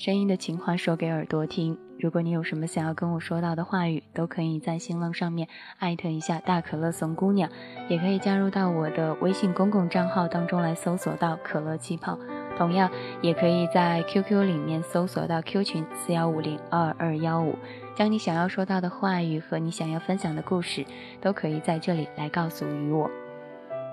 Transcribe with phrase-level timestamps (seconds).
[0.00, 1.76] 声音的情话说给耳朵听。
[1.98, 5.46] 如果你有什么想要跟我说到的话语，都可以在新浪上面
[5.78, 7.50] 艾特一下大可乐怂姑娘，
[7.86, 12.18] 也可以加入到我的微信公共账号当中来搜索到可乐气泡。
[12.56, 12.90] 同样，
[13.20, 17.54] 也可以在 QQ 里面搜索到 Q 群四幺五零二二幺五，
[17.94, 20.82] 将你想要说到的话语和你想要分享的故事，
[21.20, 23.10] 都可以在这里来告诉于我。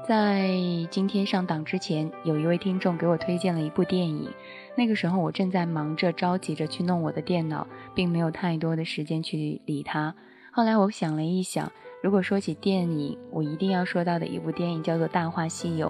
[0.08, 0.56] 在
[0.90, 4.32] 今天上档之前，有一位听众给我推荐了一部电影。
[4.78, 10.14] 那个时候我正在忙着着急着去弄我的电脑，并没有太多的时间去理他。
[10.52, 11.72] 后来我想了一想，
[12.04, 15.90] 如果说起电影，我一定要说到的一部电影叫做《大话西游》。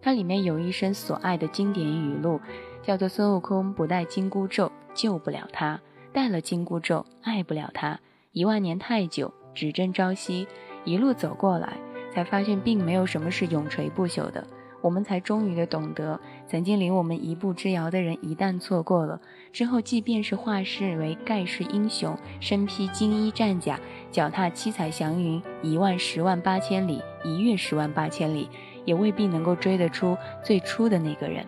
[0.00, 2.40] 它里面有一生所爱的经典语录，
[2.82, 5.78] 叫做“孙悟空不带紧箍咒救不了他，
[6.12, 8.00] 带了紧箍咒爱不了他。
[8.32, 10.48] 一万年太久，只争朝夕，
[10.84, 11.74] 一路走过来。”
[12.14, 14.46] 才发现并没有什么是永垂不朽的，
[14.84, 19.18] 我们才终于的懂得，曾经离我们一步之遥的人，一旦错过了
[19.50, 28.50] 之后，即便是化世为盖世英雄，身披金衣战甲，脚踏七彩祥云，一万十万八千里，一跃十万八千里，
[28.84, 31.46] 也未必能够追得出最初的那个人。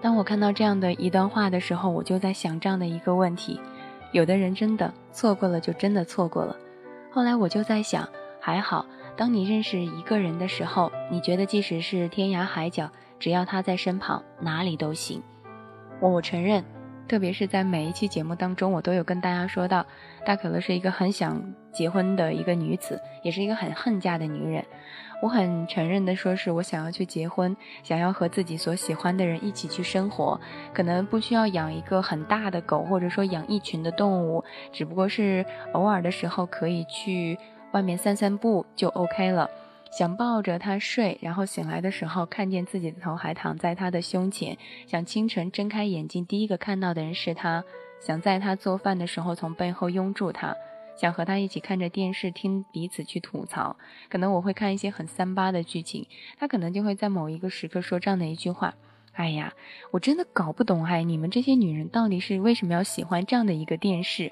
[0.00, 3.60] 当我看到这样的一段话的时候，我就在想这样的一个问题：
[4.12, 6.56] 有的人真的错过了，就真的错过了。
[7.10, 8.08] 后来我就在想，
[8.40, 8.86] 还好。
[9.16, 15.22] 当你认识一个人的时候，你觉得即使是天涯海角，只要他在身旁，哪里都行。
[16.00, 16.64] 我我承认，
[17.06, 19.84] 特别是在每一期节目当中，我都有跟大家说到，
[20.24, 24.64] 大可乐是一个很想结婚的一个女子，也是一个很恨嫁的女人。
[25.22, 30.40] 我很承认的说，是我想要去结婚，想要和自己所喜欢的人一起去生活，
[30.72, 37.38] 可能不需要养一个很大的狗，或者说养一群的动物，只不过是偶尔的时候可以去。
[37.72, 39.48] 外面散散步就 OK 了，
[39.92, 47.64] 想抱着他睡，然后醒来的时候看见自己的头还躺在他的胸前，想清晨睁开眼睛第一个看到的人是他，
[48.00, 50.56] 想在他做饭的时候从背后拥住他，
[50.96, 53.76] 想和他一起看着电视听彼此去吐槽。
[54.08, 56.06] 可能我会看一些很三八的剧情，
[56.38, 58.74] 他可能就会在某一个时刻说这样的一句话
[59.14, 59.52] ：“哎呀，
[59.92, 64.30] 我真的搞不懂，哎，你们这些女人到底是为什么要喜欢这样的一个电视？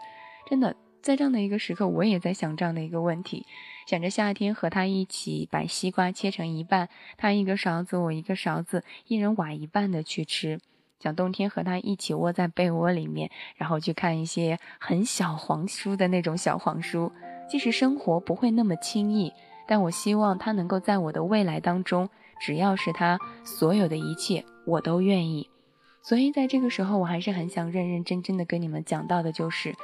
[0.50, 3.46] 真的。”在这样的一个时刻，我也在想这样的一个问题，
[3.86, 10.58] 想着夏天和他一起把西瓜切成一半，他一个勺子，我一个勺子，一人挖一半的去吃；
[11.00, 17.10] 想冬天和他一起窝在被窝里面，然后去看一些很小黄书的那种小黄书。
[17.48, 19.32] 即使生活不会那么轻易，
[19.66, 22.10] 但我希望他能够在我的未来当中，
[22.40, 25.48] 只要是他所有的一切，我都愿意。
[26.02, 29.74] 所以在这个时候，我还是很想认认真真的跟你们讲到的，就是。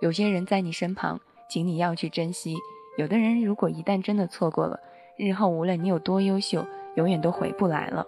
[0.00, 2.54] 有些人在你身旁，请你要去珍惜；
[2.96, 4.80] 有的人如果一旦真的错过了，
[5.16, 6.66] 日后无论你有多优秀，
[6.96, 8.06] 永远都回不来了。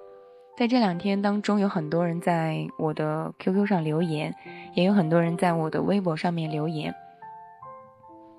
[0.57, 4.35] 在这两天当中，有很多人在我的 QQ 上留言，
[4.75, 6.95] 也有很多人在我的微博上面留言。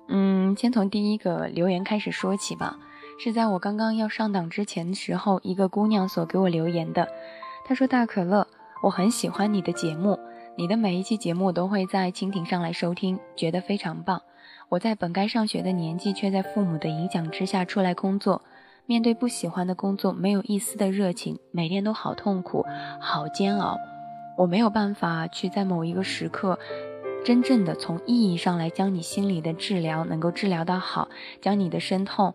[0.08, 2.78] 嗯，先从第一个留言开始说起吧，
[3.18, 7.08] 是在我刚刚要上档之前的时候，一个姑娘所给我留言的。
[7.64, 8.46] 她说：“大可乐，
[8.82, 10.18] 我很喜欢你的节目。”
[10.56, 14.22] 你的每一期节目都会在蜻蜓上来收听，觉得非常棒。
[14.68, 18.40] 我在本该上学的年纪，却在父母的影响之下出来工作，
[18.86, 22.64] 面对不喜欢的工作，没有一丝的热情，每天都好痛苦，
[23.00, 23.76] 好煎熬。
[24.38, 26.56] 我没有办法去在某一个时刻，
[27.24, 31.08] 真正的从意义上来将你心里的治疗能够治疗到好，
[31.40, 32.32] 将你的身痛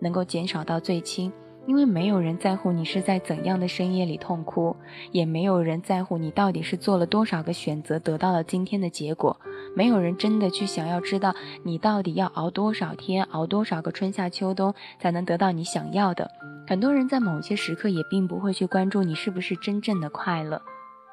[0.00, 1.32] 能够减少到最轻。
[1.66, 4.76] 因为没有人在乎你是在怎样的深夜里痛哭，
[5.12, 9.38] 也没有人在乎你到底是做了多少个选择得到了今天的结果，
[9.76, 16.30] 没有人真的去想要知道你到底要熬多少天，熬多少个春夏秋冬才能得到你想要的。
[16.66, 20.60] 很多人在某些时刻也并不会去关注你是不是真正的快乐，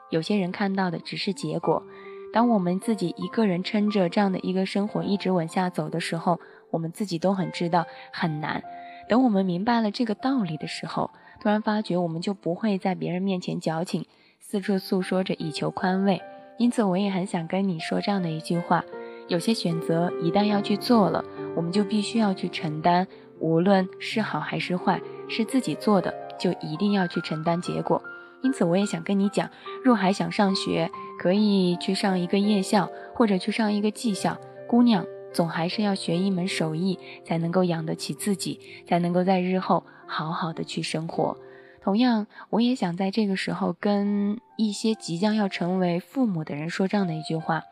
[0.09, 1.83] 有些人看到的只是结果。
[2.31, 6.39] 当我们自己一个人撑着这样的一个生活一直往下走的时候，
[6.71, 8.63] 我们自己都很知道很难。
[9.09, 11.09] 等我们明白了这个道理的时候，
[11.41, 14.05] 突然发觉我们就不会在别人面前矫情，
[14.39, 16.21] 四处诉说着以求宽慰。
[16.59, 18.85] 因此，我也很想跟你说这样的一句话：
[19.27, 21.25] 有些选择一旦要去做了，
[21.55, 23.07] 我们就必须要去承担，
[23.39, 27.99] 无论是好还是坏，是自己做的就一定要去承担结果。
[28.43, 29.49] 因此，我也想跟你讲，
[29.83, 35.03] 若还想上学，可以去上一个夜校，或者去上一个技校，姑娘。
[35.33, 41.37] 总还是要学一门手艺，才能够养得起自己，才能够在日后好好的去生活。
[41.81, 47.63] 同样，我也想在这个时候跟一些即将要成为父母的人说这样的一句话：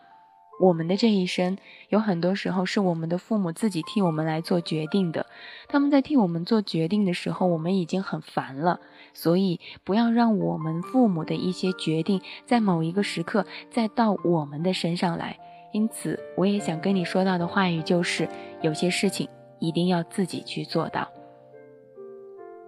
[0.61, 1.57] 我们的这一生，
[1.89, 5.25] 有很多时候是我们的父母自己替我们来做决定的。
[5.67, 8.79] 他们在替我们做决定的时候，我们已经很烦了。
[9.13, 15.37] 所以，不要让我们父母的一些决定，在某一个时刻再到我们的身上来。
[15.71, 18.27] 因此，我也想跟你说到的话语就是：
[18.61, 19.27] 有些事情
[19.59, 21.07] 一定要自己去做到。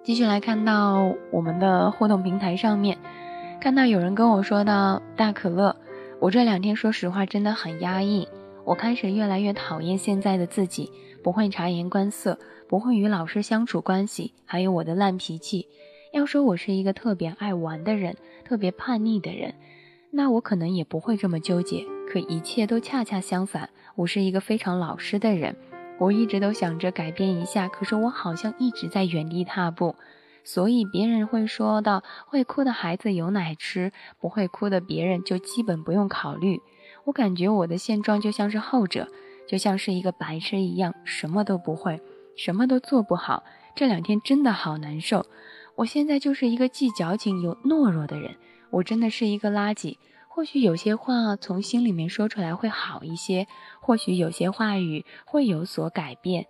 [0.03, 2.97] 继续来看到我们的互动平台上面，
[3.59, 5.75] 看到有人跟我说到大可乐。
[6.19, 8.27] 我这两天说实话真的很压抑，
[8.65, 10.91] 我开始越来越讨厌现在的自己，
[11.23, 12.37] 不会察言观色，
[12.67, 15.67] 不会与老师相处关系，还有我的烂脾气。
[16.11, 19.53] 要说我是一个特别爱玩的人，特别叛逆的人，
[20.11, 21.85] 那我可能也不会这么纠结。
[22.11, 25.55] 可一切都恰恰相反，我是一个非常老实的人，
[25.99, 29.95] 我一直都想着改变一下，可是我好像一直在原地踏步。
[30.43, 36.59] 所以别人会说到会哭的孩子有奶吃，不会哭的别人就基本不用考虑。
[37.03, 39.07] 我感觉我的现状就像是后者，
[39.47, 42.01] 就像是一个白痴一样，什么都不会，
[42.35, 43.43] 什么都做不好。
[43.75, 45.27] 这两天真的好难受。
[45.75, 48.35] 我现在就是一个既矫情又懦弱的人，
[48.71, 49.97] 我真的是一个垃圾。
[50.31, 53.47] 或许有些话从心里面说出来会好一些，
[53.81, 56.45] 或许有些话语会有所改变。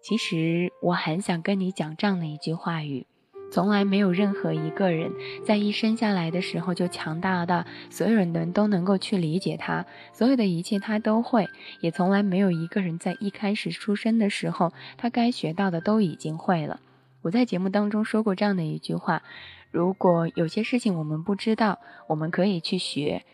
[0.00, 3.06] 其实我很想跟你讲这样的一句话语。
[3.50, 5.12] 从来没有任何一个人
[5.44, 11.48] 在一生下来的时候就强大到所有人的人都能够去理解他，所有的一切他都会，
[11.80, 16.80] 也从来没有一个人在一开始出生的时候，他该学到的都已经会了。
[17.22, 19.22] 我在节目当中说过这样的一句话：
[19.74, 23.24] 如果有些事情我们不知道，我们可以去学，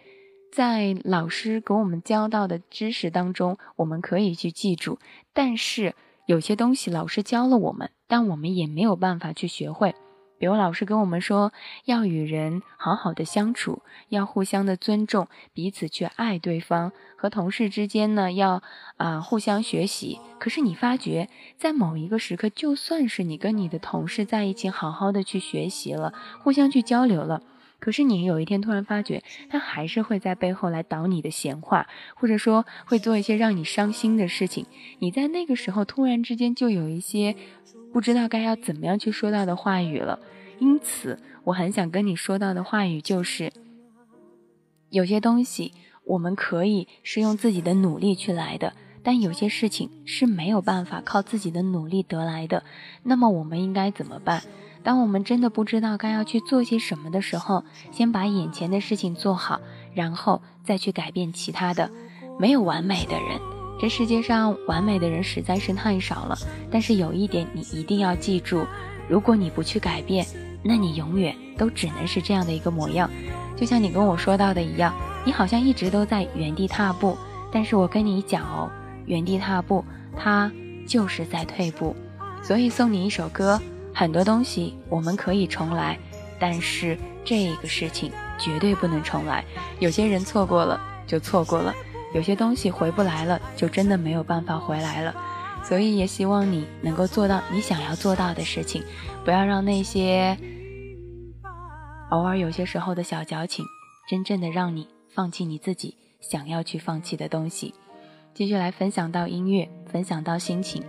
[0.51, 4.99] 在老师给我们教到的知识当中，我们可以去记住。
[5.35, 5.95] 但是
[6.25, 9.95] 有些东西老师教了我们，但我们也没有办法去学会。
[10.41, 11.53] 比如老师跟我们说，
[11.85, 16.93] 要与人好好的相处，要互相的尊重，彼此去爱对方。
[17.15, 18.63] 和同事之间呢，要
[18.97, 20.19] 啊互相学习。
[20.39, 21.29] 可是你发觉，
[21.59, 27.43] 在某一个时刻，就算是你跟你的同事在一起，好好的去学习了，互相去交流了，
[27.79, 34.65] 可是你有一天突然发觉，他还是会在背后来捣你的闲话，或者说会做一些让你伤心的事情。
[35.01, 37.37] 你在那个时候突然之间就有一些。
[37.93, 40.19] 不知道该要怎么样去说到的话语了，
[40.59, 43.53] 因此我很想跟你说到的话语就是：
[44.91, 45.73] 有些东西
[46.05, 48.73] 我们可以是用自己的努力去来的，
[49.03, 52.63] 但有些事情是没有办法靠自己的努力得来的。
[53.03, 54.43] 那么我们应该怎么办？
[54.83, 59.61] 当我们真的不知道该要去做些什么的时候，先把眼前的事情做好，
[59.95, 61.91] 然后再去改变其他的。
[62.39, 63.60] 没有完美的人。
[63.81, 66.37] 这世界上完美的人实在是太少了，
[66.71, 68.67] 但是有一点你一定要记住：
[69.09, 70.27] 如果你不去改变，
[70.62, 73.09] 那你永远都只能是这样的一个模样。
[73.56, 74.94] 就像你跟我说到的一样，
[75.25, 77.17] 你好像一直都在原地踏步，
[77.50, 78.71] 但是我跟你讲哦，
[79.06, 79.83] 原地踏步，
[80.15, 80.53] 它
[80.87, 81.97] 就是在退步。
[82.43, 83.59] 所以送你一首歌：
[83.94, 85.99] 很多东西我们可以重来，
[86.38, 89.43] 但是这个事情绝对不能重来。
[89.79, 91.75] 有些人错过了就错过了。
[92.12, 95.15] 有些东西回不来了，就真的没有办法回来了，
[95.62, 98.83] 所以也希望你能够做到你想要做到的事情，
[99.25, 100.37] 不要让那些
[102.11, 103.65] 偶尔有些时候的小矫情，
[104.09, 107.75] 真正的让你放弃你自己想要去放弃的东西。
[108.35, 110.83] 继续来分享到音乐，分享到心情。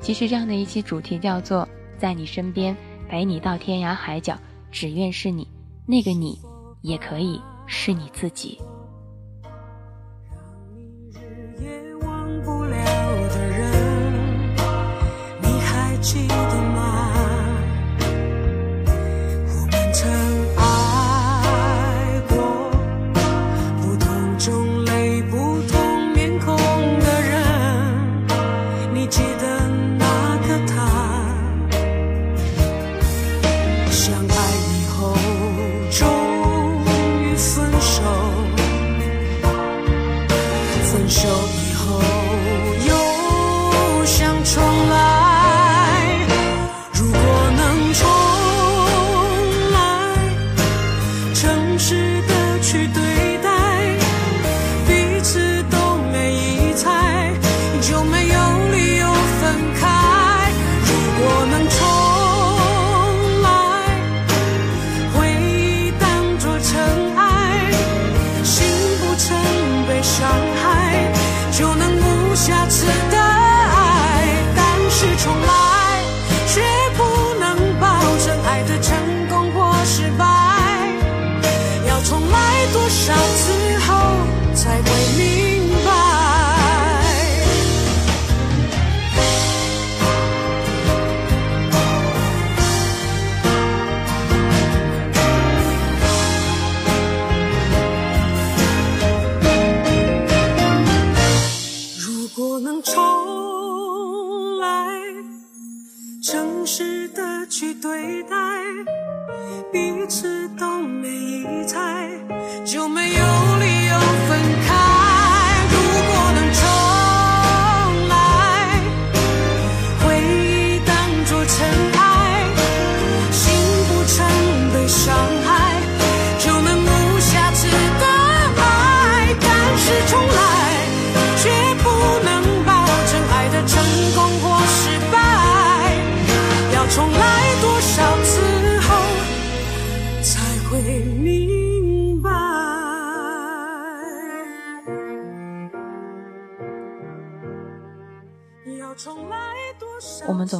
[0.00, 2.76] 其实这样的一期主题叫做在你身边，
[3.08, 4.38] 陪你到天涯海角，
[4.70, 5.48] 只愿是你，
[5.86, 6.38] 那个你，
[6.82, 8.60] 也可以是你自己。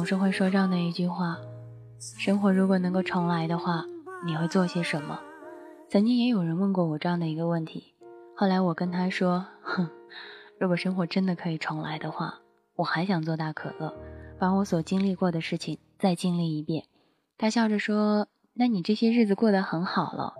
[0.09, 1.37] 是会说这样的一句话：
[1.99, 3.85] 生活如果能够重来的话，
[4.25, 5.19] 你会做些什么？
[5.87, 7.93] 曾经也有人问过我这样的一个问题，
[8.35, 9.87] 后来我跟他说：哼，
[10.57, 12.39] 如果生活真的可以重来的话，
[12.75, 13.93] 我还想做大可乐，
[14.39, 16.85] 把我所经历过的事情再经历一遍。
[17.37, 18.25] 他笑着说：
[18.55, 20.33] 那你这些日子过得很好了。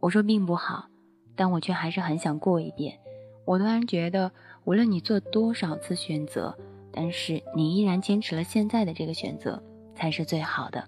[0.00, 0.88] 我说并不好，
[1.34, 3.00] 但我却还是很想过一遍。
[3.46, 4.32] 我突然觉得，
[4.64, 6.58] 无论你做多少次选择，
[6.94, 9.62] 但是你依然坚持了现在的这个选择，
[9.94, 10.84] 才是最好的。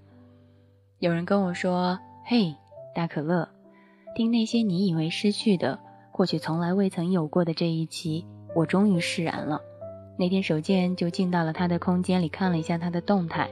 [0.99, 2.55] 有人跟我说：“嘿，
[2.95, 3.49] 大可乐，
[4.15, 5.79] 听那些你以为失去的，
[6.13, 9.61] 或许从来未曾有过的这一期，我终于释然了。”
[10.19, 13.51] 那天手贱就进到了他的空间里，看了一下他的动态，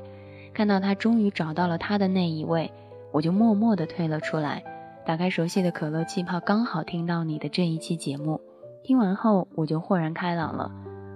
[0.55, 2.73] 看到他终于找到了他的那一位，
[3.13, 4.65] 我就默默地退了出来。
[5.05, 8.41] 打开熟悉的可乐气泡，刚好听到你的这一期节目。
[8.83, 10.73] 听完后，我就豁然开朗了。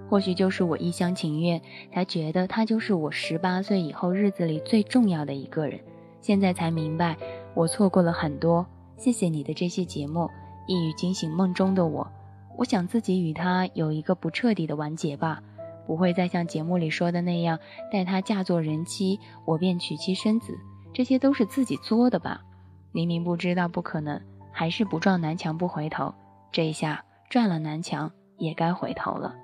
[0.09, 1.61] 或许就是我一厢情愿，
[1.93, 5.79] 才觉得他就是我十八岁以后日子里最重要的一个人。
[6.19, 7.15] 现在才明白，
[7.53, 8.65] 我错过了很多。
[8.97, 10.27] 谢谢你的这些节目，
[10.67, 12.05] 一语惊醒梦中的我。
[12.57, 15.41] 我想自己与他有一个不彻底的完结吧，
[15.85, 17.59] 不会再像节目里说的那样，
[17.91, 20.57] 待他嫁作人妻，我便娶妻生子。
[20.91, 22.41] 这些都是自己作的吧。
[22.91, 24.19] 明明不知道不可能，
[24.51, 26.13] 还是不撞南墙不回头。
[26.51, 29.35] 这一下撞了南墙，也该回头了。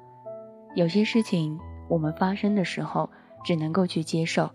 [0.75, 3.09] 有些事情我们发生的时候
[3.43, 4.51] 只能够去接受，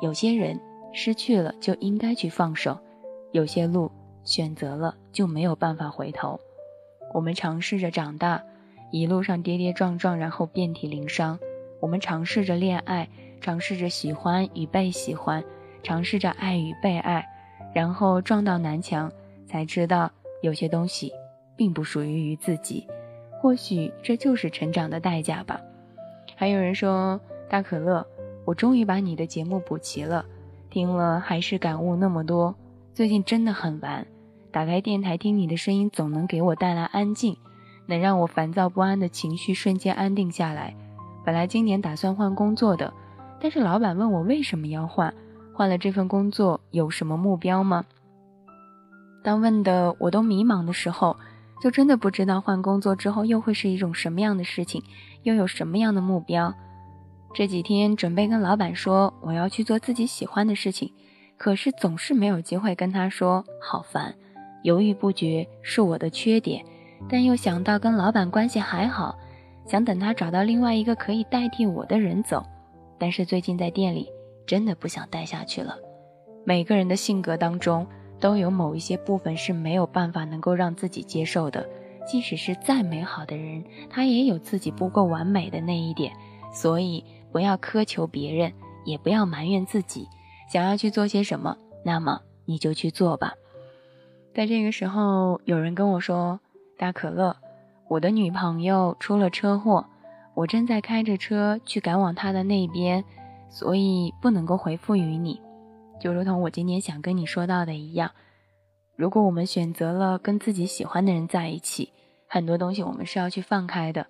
[0.00, 0.58] 有些人
[0.92, 2.78] 失去了就应该去放手，
[3.32, 3.90] 有些路
[4.22, 6.38] 选择了就没有办法回头。
[7.12, 8.42] 我们尝试着长大，
[8.92, 11.38] 一路上跌跌撞撞，然后遍体鳞伤。
[11.80, 13.08] 我们尝试着恋爱，
[13.40, 15.42] 尝试着喜欢与被喜欢，
[15.82, 17.26] 尝试着爱与被爱。
[17.74, 19.10] 然后撞到南墙，
[19.46, 20.10] 才知道
[20.42, 21.12] 有些东西
[21.56, 22.86] 并不属于于自己，
[23.40, 25.60] 或许这就是成长的代价吧。
[26.36, 28.06] 还有人说，大可乐，
[28.44, 30.24] 我终于把你的节目补齐了，
[30.70, 32.54] 听了还是感悟那么多。
[32.94, 34.06] 最近真的很烦，
[34.50, 37.36] 打开电台听你的声音，总能给我带来安静，
[37.86, 40.74] 能让我烦躁不安的情绪瞬间安定下来。
[41.24, 42.92] 本来今年打算换工作的，
[43.40, 45.14] 但是老板问我为什么要换。
[45.54, 47.84] 换了这份工作有什么目标吗？
[49.24, 51.16] 当问的我都迷茫的时候，
[51.60, 54.82] 就真的不知道换工作之后又会是一种什么样的事情，
[55.22, 56.54] 又有什么样的目标。
[57.34, 60.92] 这几天准备跟老板说我要去做自己喜欢的事情，
[61.36, 64.14] 可是总是没有机会跟他说，好烦，
[64.62, 66.64] 犹豫不决是我的缺点。
[67.08, 69.18] 但又想到跟老板关系还好，
[69.66, 72.44] 想等他找到另外一个可以代替我的人走。
[72.98, 74.08] 但是最近在店里。
[74.48, 75.76] 真的不想待下去了。
[76.42, 77.86] 每个人的性格当中
[78.20, 81.68] 都有某一些部分是没有办法能够让自己接受的，
[82.06, 86.12] 即使是再美好的人，他也有自己不够完美的那一点。
[86.52, 88.52] 所以不要苛求别人，
[88.84, 90.08] 也不要埋怨自己。
[90.50, 93.34] 想要去做些什么，那么你就去做吧。
[94.34, 96.40] 在这个时候，有人跟我说
[96.78, 97.36] ：“大可乐，
[97.88, 99.84] 我的女朋友出了车祸，
[100.34, 103.04] 我正在开着车去赶往她的那边。”
[103.50, 105.40] 所以不能够回复于你，
[106.00, 108.12] 就如同我今天想跟你说到的一样，
[108.96, 111.92] 如果我们选择了跟自己喜欢的人在一起，
[112.28, 114.06] 很多东西我们是要去放开的。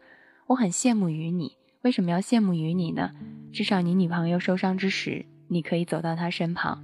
[0.49, 3.13] 我很羡慕于你，为什么要羡慕于你呢？
[3.53, 6.83] 至少你女朋友受伤之时，你可以走到她身旁，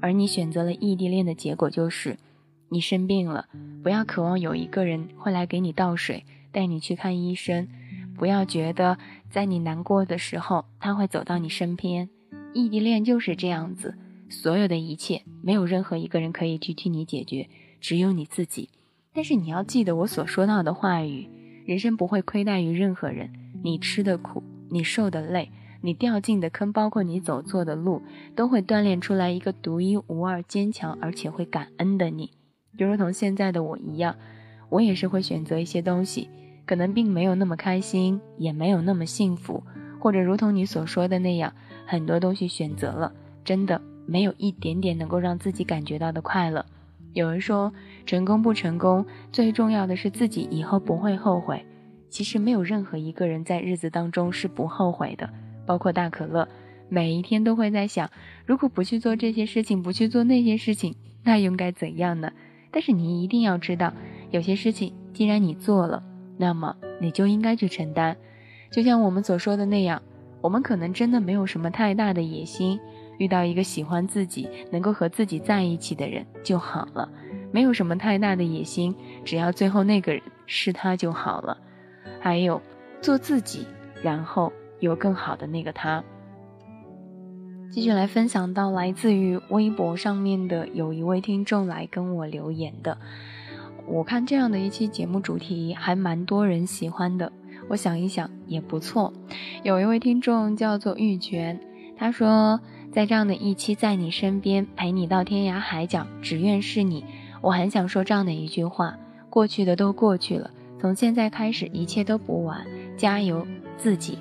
[0.00, 2.16] 而你选择了异地恋的结果就是，
[2.68, 3.46] 你生病了，
[3.82, 7.68] 不要渴望有一个人会来给你倒水，带你去看医生。
[8.16, 8.98] 不要觉得
[9.30, 12.10] 在你难过的时候他会走到你身边，
[12.52, 13.96] 异地恋就是这样子，
[14.30, 17.48] 所有的一切没有任何一个人可以去替你解决，
[17.80, 18.70] 只有你自己。
[19.12, 21.28] 但是你要记得我所说到的话语，
[21.66, 23.32] 人生不会亏待于任何人，
[23.62, 28.02] 你吃的苦，你受的累，你掉进的坑，包括你走错的路，
[28.36, 32.30] 都会锻炼出来一个独一无二、坚强而且会感恩的你。
[32.78, 34.14] 就如同现在的我一样，
[34.68, 36.28] 我也是会选择一些东西。
[36.66, 39.64] 可能并没有那么开心，也没有那么幸福，
[39.98, 41.52] 或者如同你所说的那样，
[41.84, 43.12] 很多东西选择了，
[43.44, 46.66] 真的没有一点点能够让自己感觉到的快乐。
[47.12, 47.72] 有人说，
[48.04, 51.64] 成功不成功，最重要的是自己以后不会后悔。
[52.08, 55.30] 其实没有任何一个人在日子当中是不后悔的，
[55.64, 56.48] 包括大可乐，
[56.88, 58.10] 每一天都会在想，
[58.44, 62.32] 如果不去做这些事情，不去做那些事情，那应该怎样呢？
[62.72, 63.92] 但是你一定要知道，
[64.32, 66.02] 有些事情既然你做了。
[66.36, 68.16] 那么你就应该去承担，
[68.70, 70.02] 就像我们所说的那样，
[70.40, 72.80] 我们可能真的没有什么太大的野心，
[73.20, 77.06] 遇到一个喜欢自己、能够和自己在一起的人就好了，
[77.52, 78.96] 没有什么太大的野心，
[79.26, 81.58] 只要最后那个人是他就好了。
[82.18, 82.60] 还有，
[83.02, 83.66] 做自己，
[84.02, 86.02] 然后有更好的那个他。
[87.70, 92.96] 继续来分享到来自于微博上面的有一位听众来跟我留言的。
[93.86, 97.30] 我看这样的一期节目主题还蛮多人喜欢的，
[97.68, 99.12] 我想一想也不错。
[99.62, 101.60] 有一位听众叫做玉泉，
[101.96, 102.60] 他说
[102.92, 107.04] 在这样的一期在你身边陪你到天涯海角，只愿是你。
[107.40, 108.98] 我很想说这样的一句话：
[109.30, 112.66] 过去的都过去了，从现在开始一切都不晚，
[112.96, 114.18] 加油自己。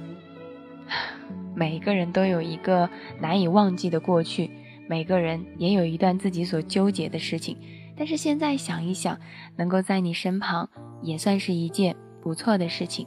[1.56, 4.50] 每个人都有一个难以忘记的过去，
[4.88, 7.58] 每个人也有一段自己所纠结的事情。
[7.98, 9.20] 但是现在想一想，
[9.58, 10.70] 能够在你身旁，
[11.02, 13.06] 也算是一件不错的事情。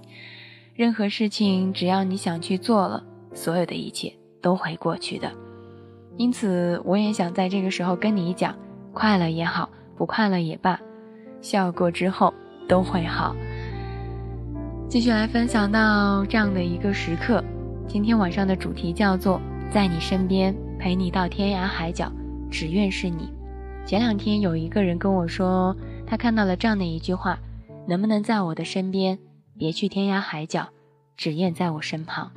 [0.75, 3.03] 任何事情，只要你想去做了，
[3.33, 5.33] 所有的一切都会过去的。
[6.17, 8.55] 因此，我也想在这个时候跟你讲：
[8.93, 10.79] 快乐也好，不快乐也罢，
[11.41, 12.33] 笑过之后
[12.69, 13.35] 都会好。
[14.89, 17.43] 继续来分享到这样的一个时刻。
[17.89, 19.41] 今天晚上的主题叫做
[19.73, 22.13] “在你身边，陪你到天涯海角，
[22.51, 23.33] 只愿是你”。
[23.85, 25.75] 前两天有一个人跟我说，
[26.07, 27.39] 他看到了这样的一句话
[27.89, 29.19] ：“能不能在我的身边，
[29.59, 30.69] 别去天涯海角，
[31.17, 32.31] 只愿在我身旁。”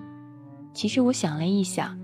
[0.74, 1.98] 其实我想了一想，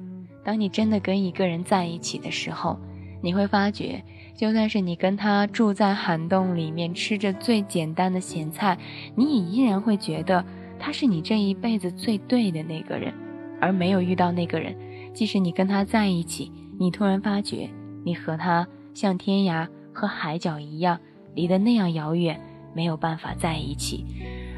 [0.44, 2.78] 当你真的跟一个人在一起的时候，
[3.22, 4.04] 你会发觉，
[4.36, 8.78] 就算是你跟他住在涵洞里面，吃着最简单的咸菜，
[9.16, 10.44] 你也依然会觉得
[10.80, 13.14] 他是你这一辈子最对的那个人。
[13.60, 14.76] 而没有遇到那个人，
[15.14, 17.70] 即使你跟他在一起，你突然发觉
[18.04, 21.00] 你和他像天涯和海角一样，
[21.36, 22.42] 离得那样遥远，
[22.74, 24.04] 没有办法在一起。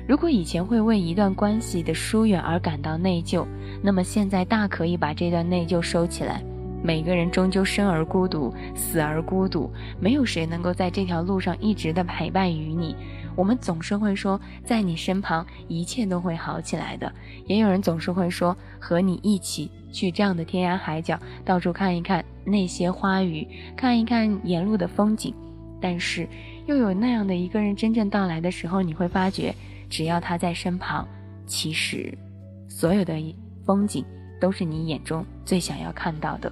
[0.06, 3.46] 如果以前会为一段关系的疏远而感到内疚，
[3.82, 6.44] 那么现在大可以把这段内疚收起来。
[6.84, 12.94] 每个人终究生而孤独，死而孤独，没有谁能够在这条路上一直的陪伴于你。
[13.36, 17.10] 我们总是会说，在你身旁，一切都会好起来的。
[17.46, 25.34] 也有人总是会说，和你一起去这样的天涯海角，到处看一看那些花语，看一看沿路的风景。
[25.80, 26.28] 但是，
[26.66, 29.56] 又有那样的一个人真正到来的时候，你会发觉，
[29.94, 31.08] 只要他在身旁，
[31.46, 32.12] 其实，
[32.68, 33.14] 所有的
[33.64, 34.04] 风景
[34.42, 36.52] 都是你眼中最想要看到的。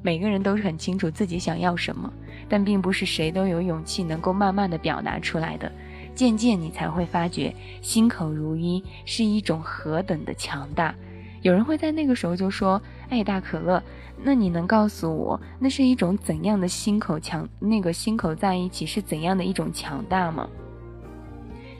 [0.00, 2.08] 每个人都是很清楚自己想要什么，
[2.48, 5.68] 但并不是谁都有勇气能够慢慢的表达出来的。
[6.14, 10.94] 渐渐，你才会发觉，心口如一是一种何等的强大。
[11.42, 13.82] 有人会在那个时候就说：“哎，大可乐，
[14.22, 17.48] 那你能告诉我，那是一种怎样的心口强？
[17.58, 20.48] 那个心口在一起是怎样的一种强大吗？”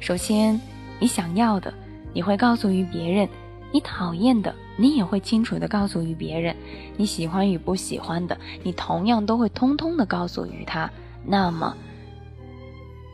[0.00, 0.60] 首先，
[0.98, 1.72] 你想要的，
[2.12, 3.26] 你会告诉于别人；
[3.72, 6.54] 你讨厌的，你也会清楚的告诉于别人；
[6.96, 10.90] 你喜欢与不喜欢的，你同样都会通通的告诉于他。
[11.24, 11.76] 那么，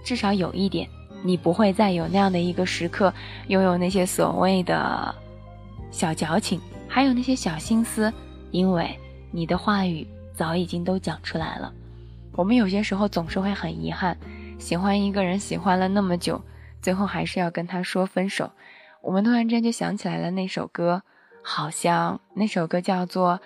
[0.05, 0.89] 至少有一点。
[1.27, 3.11] 你不会再有那样的一个时刻，
[3.47, 5.15] 拥有那些所谓的
[5.91, 8.13] 小矫情，还有那些小心思，
[8.51, 8.95] 因为
[9.31, 11.73] 你的话语早已经都讲出来了。
[12.33, 14.15] 我们有些时候总是会很遗憾，
[14.59, 16.39] 喜欢一个人喜欢了那么久，
[16.85, 18.53] 最后还是要跟他说分手。
[19.01, 21.03] 我们突然间就想起来了那首歌，
[21.43, 23.39] 好像那首歌叫做《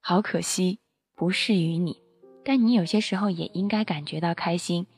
[0.00, 0.80] 好可惜
[1.14, 1.92] 不是与你》，
[2.44, 4.88] 但你有些时候也应该感觉到开心，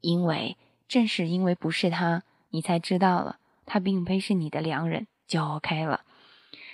[0.00, 0.56] 因为。
[0.88, 6.02] 正是因为不是他，你才知道了他并非是你的良人，就 OK 了。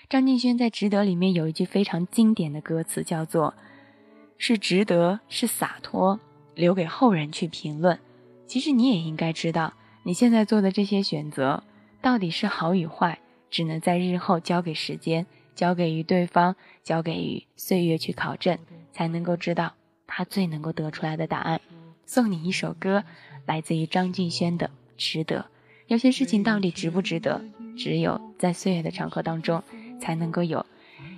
[0.08, 3.54] 张敬轩在《值得》里面有一句非常经典的歌词，叫做
[4.36, 6.18] “是值得，是洒脱，
[6.56, 8.00] 留给后人去评论”。
[8.48, 9.74] 其实你也应该知道，
[10.08, 11.62] 你现在做的这些选择
[12.00, 13.18] 到底是好与坏，
[13.50, 18.58] 只能在日后交给时间，交给于对方，交给于岁月去考证，
[18.90, 19.74] 才能够知道
[20.06, 21.60] 他最能够得出来的答案。
[22.06, 23.04] 送你一首歌。
[23.44, 24.66] 来自于张敬轩的
[24.96, 25.40] 《值得》，
[25.86, 27.42] 有些事情到底值不值得，
[27.76, 29.62] 只有在岁月的长河当中
[30.00, 30.64] 才能够有。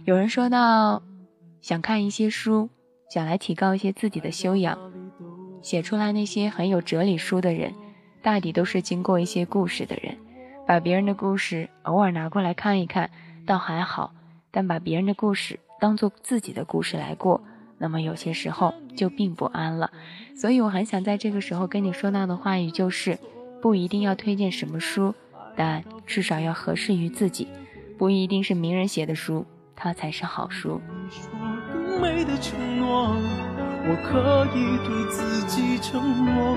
[0.05, 1.03] 有人说到，
[1.61, 2.70] 想看一些书，
[3.09, 4.76] 想来提高一些自己的修养，
[5.62, 7.72] 写出来那些很有哲理书的人，
[8.22, 10.16] 大抵都是经过一些故事的人。
[10.66, 13.11] 把别人的故事偶尔拿过来看一看，
[13.44, 14.12] 倒还好；
[14.50, 17.42] 但把别人的故事当做自己的故事来过。
[17.78, 19.90] 那么有些时候就并不安了，
[20.37, 23.18] 所以我很想在这个时候跟你说到的话语就是，
[23.62, 25.14] 不一定要推荐什么书，
[25.56, 27.48] 但至少要合适于自己，
[27.98, 30.78] 不一定是名人写的书，它才是好书。
[32.00, 33.16] 美的承诺
[33.83, 36.56] 我可以对自己承诺，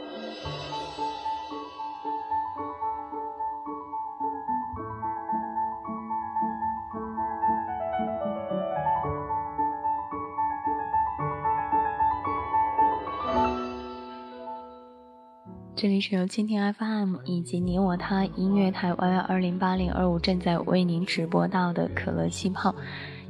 [15.81, 22.75] 这里是由蜻蜓 FM 以及你我他音乐台 Y Y 二零八零二五正在为您直播到的可乐气泡。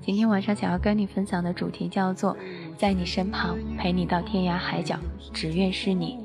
[0.01, 2.35] 今天晚上想要跟你分享的主题叫做
[2.77, 4.99] “在你身旁，陪你到天涯海角，
[5.31, 6.19] 只愿是你”。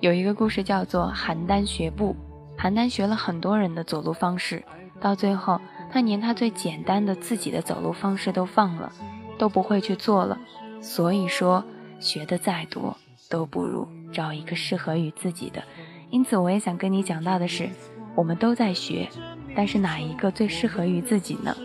[0.00, 2.16] 有一个故事叫做邯郸学步。
[2.56, 4.64] 邯郸学了很多人的走路方式，
[4.98, 5.60] 到最后，
[5.92, 8.90] 他连他最简单的自己的走路方式都放了，
[9.36, 10.38] 都不会去做了。
[10.80, 11.62] 所以说，
[12.00, 12.96] 学的再多，
[13.28, 13.86] 都不如。
[14.12, 15.62] 找一个适合于自己的，
[16.10, 17.68] 因此我也想跟你讲到的是，
[18.14, 19.08] 我们都在学，
[19.54, 21.56] 但是哪一个最适合于自己呢？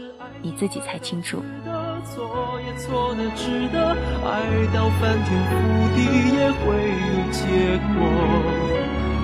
[0.42, 1.44] 你自己才清楚。
[2.78, 5.52] 错的值得，爱到翻天覆
[5.96, 6.00] 地
[6.36, 6.66] 也会
[7.08, 7.40] 有结
[7.94, 8.81] 果。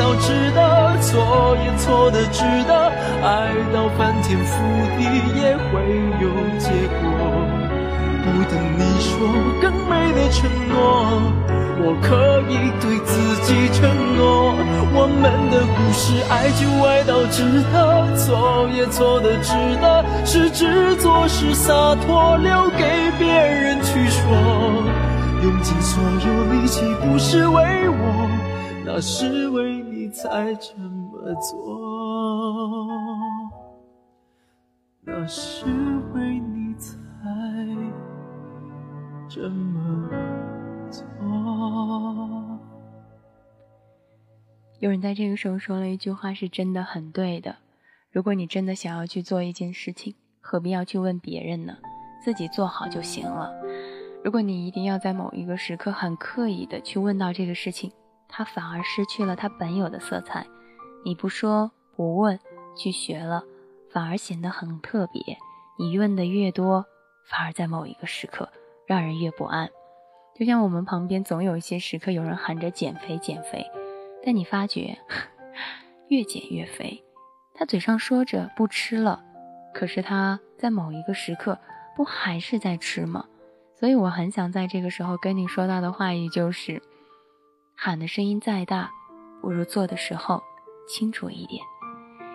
[0.00, 2.90] 到值得，错也错的值得，
[3.22, 4.56] 爱到翻天覆
[4.96, 5.04] 地
[5.38, 5.84] 也会
[6.24, 6.26] 有
[6.58, 7.04] 结果。
[8.24, 9.12] 不等你说
[9.60, 10.76] 更美的承诺。
[11.82, 14.52] 我可以对自己承诺，
[14.92, 21.72] 我们的故事，爱就爱到值得，错也错的值得，是执着是洒
[22.06, 24.20] 脱，留给别人去说。
[25.42, 28.28] 用尽所有力气，不是为我，
[28.84, 29.79] 那是为
[30.10, 32.88] 才这么做，
[35.02, 35.66] 那是
[36.14, 36.94] 为你才
[39.28, 40.08] 这么
[40.90, 41.00] 做。
[44.78, 47.56] 有人在这个时候说了一句话，是真的很对的。
[48.10, 51.76] 如果你真的想要去做一件事情，何必要去问别人呢？
[52.24, 53.52] 自己做好就行了。
[54.22, 57.90] 如果你一定要在某一个时刻很刻意的去问到这个事情，
[58.30, 60.46] 它反而失去了它本有的色彩。
[61.04, 62.38] 你不说不问，
[62.76, 63.44] 去学了，
[63.90, 65.36] 反而显得很特别。
[65.78, 66.86] 你问的越多，
[67.26, 68.48] 反而在某一个时刻
[68.86, 69.68] 让人越不安。
[70.34, 73.66] 就像我们旁边总有一些时刻，有人喊着减肥减肥，
[74.24, 74.98] 但你发觉
[76.08, 77.02] 越减越肥。
[77.54, 79.22] 他嘴上说着不吃了，
[79.74, 81.58] 可是他在某一个时刻
[81.94, 83.26] 不还是在吃吗？
[83.74, 86.82] 所以我很想在这个时候跟你说到的话语就是：
[87.82, 88.90] 喊的声音再大，
[89.40, 90.42] 不如做的时候
[90.86, 91.62] 清楚一点。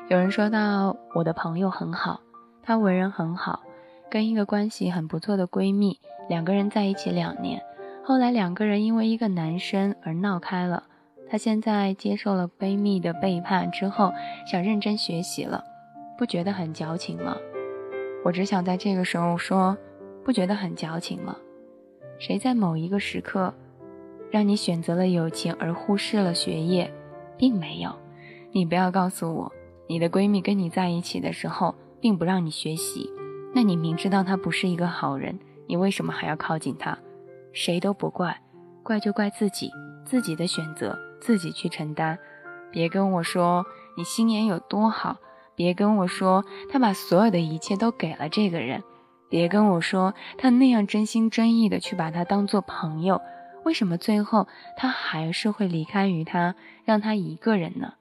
[0.07, 2.19] 有人说到我的朋友很好，
[2.63, 3.61] 她为人很好，
[4.09, 7.61] 跟一个关系很不错的闺蜜，两个人在一起两年。
[8.03, 10.85] 后来两个人因为一个男生而闹开了。
[11.29, 14.11] 她现在接受了闺蜜的背叛之后，
[14.47, 15.63] 想认真学习了，
[16.17, 17.37] 不觉得很矫情吗？
[18.23, 19.77] 我只想在这个时候说，
[20.23, 21.35] 不觉得很矫情吗？
[22.17, 23.53] 谁在某一个时刻，
[24.35, 26.93] 让你选择了友情而忽视了学业，
[27.37, 27.95] 并没有。
[28.51, 29.49] 你不要告诉我，
[29.87, 33.09] 你的闺蜜跟你在一起的时候，并不让你学习。
[33.53, 36.97] 那你明知道她不是一个好人，你为什么还要靠近她？
[37.53, 38.41] 谁都不怪，
[38.83, 39.71] 怪就怪自己，
[40.03, 42.19] 自己的选择自己去承担。
[42.73, 45.15] 别跟我说你心眼有多好，
[45.55, 48.83] 别跟我说他把所有的一切都给了这个人，
[49.29, 53.21] 别跟我说他那样真心真意的去把他当做朋友，
[53.65, 54.47] 为什么最后
[54.77, 57.95] 他还是会离开于他，让他一个人呢？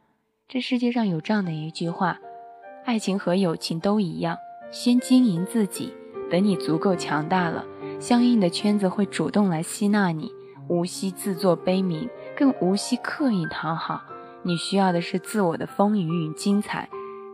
[0.46, 2.18] 这世界上有这样的一句话：
[2.84, 4.36] 爱情和友情都一样，
[4.70, 5.94] 先经营自己，
[6.30, 7.64] 等你足够强大了。
[7.98, 10.30] 相应的圈子会主动来吸纳你，
[10.68, 14.02] 无需自作悲鸣，更无需刻意讨好。
[14.42, 16.86] 你需要的是自我的丰腴与精彩。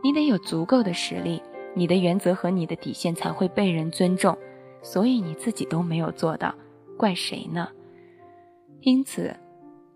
[0.05, 1.43] 你得有足够的实力，
[1.75, 4.39] 你的原则和你的底线才会被人尊重。
[4.83, 6.55] 所以你自己都没有做到，
[6.97, 7.69] 怪谁呢？
[8.83, 9.37] 因此，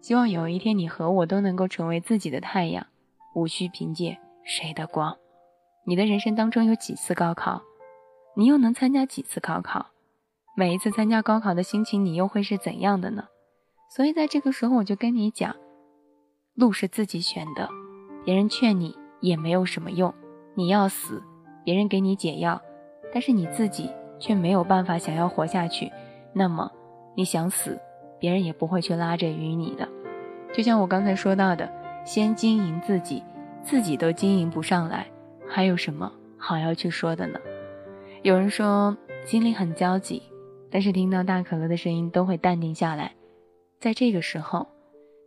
[0.01, 2.87] 希望有一天你和我都能够成为自己的太阳，
[3.35, 5.16] 无需凭借谁的光。
[5.87, 7.62] 你的人生当中有几次高考？
[8.37, 9.87] 你又能参加几次高考？
[10.57, 13.29] 每一次参加高考的心情，你又会是怎样的呢？
[13.90, 15.57] 所以在这个时候，我就跟你讲，
[16.55, 17.68] 路是自己选的，
[18.25, 20.12] 别人劝你也没有什么用。
[20.55, 21.23] 你要死，
[21.64, 22.61] 别人给你解药，
[23.12, 25.90] 但是你自己却没有办法想要活下去，
[26.33, 26.70] 那么
[27.16, 27.81] 你想死，
[28.18, 29.88] 别人也不会去拉着与你的。
[30.53, 31.70] 就像我刚才说到的，
[32.05, 33.22] 先经营自己，
[33.62, 35.07] 自己都经营不上来，
[35.48, 37.38] 还有什么好要去说的呢？
[38.22, 40.22] 有人说心里很焦急。
[40.70, 43.14] 但是听到大可乐的声音都会淡定下来，
[43.79, 44.66] 在这个时候，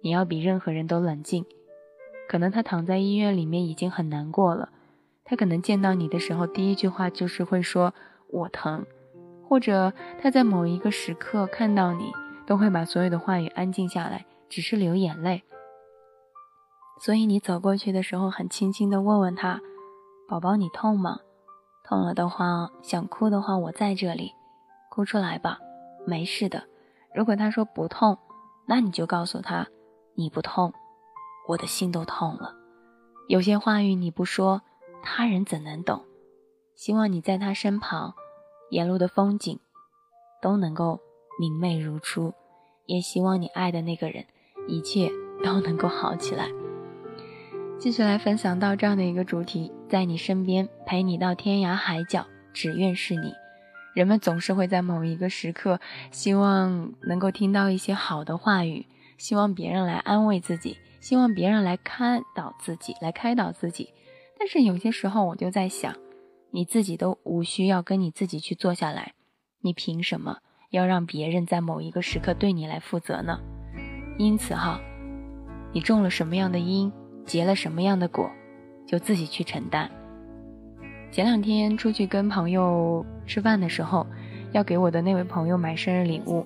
[0.02, 1.46] 你要比任何人都冷静。
[2.28, 4.68] 可能他躺在医院里面已经很难过了，
[5.24, 7.94] 他可能见到你的时候，第一句话就是会说
[8.28, 8.86] “我疼”，
[9.48, 12.12] 或者他在某一个时刻看到你，
[12.48, 15.44] 都会把所有的话语安静下来，只是流眼泪。
[17.00, 19.62] 所以你走过去的时候，很轻轻地问问他
[20.28, 21.20] ：“宝宝，你痛吗？
[21.84, 24.32] 痛了的话，想哭的话，我在这里，
[24.90, 25.60] 哭出来吧，
[26.08, 26.64] 没事的。
[27.14, 28.18] 如果他说不痛，
[28.66, 29.68] 那你就告诉他，
[30.16, 30.74] 你不痛，
[31.50, 32.56] 我的心都痛了。
[33.28, 34.64] 有些话语你不说。”
[35.10, 36.04] 他人怎能懂？
[36.76, 38.14] 希望你在他身旁，
[38.72, 39.58] 沿路的风景
[40.42, 41.00] 都能够
[41.40, 42.34] 明媚如初。
[42.86, 44.26] 也希望你爱的那个人，
[44.68, 45.12] 一切
[45.44, 46.50] 都能够好起来。
[47.78, 53.34] 继续来分享到这样的一个主题：在你身边，陪你到天涯海角，只愿是你。
[53.94, 58.86] 人们总是会在某一个时刻，希望能够听到一些好的话语，
[59.18, 63.90] 希望别人来安慰自己，希望别人来开导自己，来开导自己。
[64.40, 65.94] 但是有些时候，我就在想，
[66.52, 69.14] 你自己都无需要跟你自己去坐下来，
[69.62, 70.38] 你凭什么
[70.70, 73.40] 要让别人在某一个时刻对你来负责呢？
[74.18, 74.80] 因此哈，
[75.74, 76.92] 你种了什么样的因，
[77.26, 78.30] 结了什么样的果，
[78.86, 79.90] 就自己去承担。
[81.12, 84.06] 前两天出去跟朋友吃饭的时候，
[84.52, 86.46] 要给我的那位朋友买生日礼物，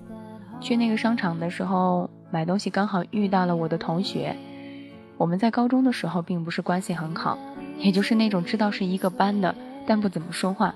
[0.60, 4.36] 去那个商场的时候买东西，刚好遇到了我的同学。
[5.18, 7.38] 我们在高中的时候并不是关系很好。
[7.78, 9.56] 也就是那种知道是一个班的，
[9.86, 10.72] 但不怎么说话。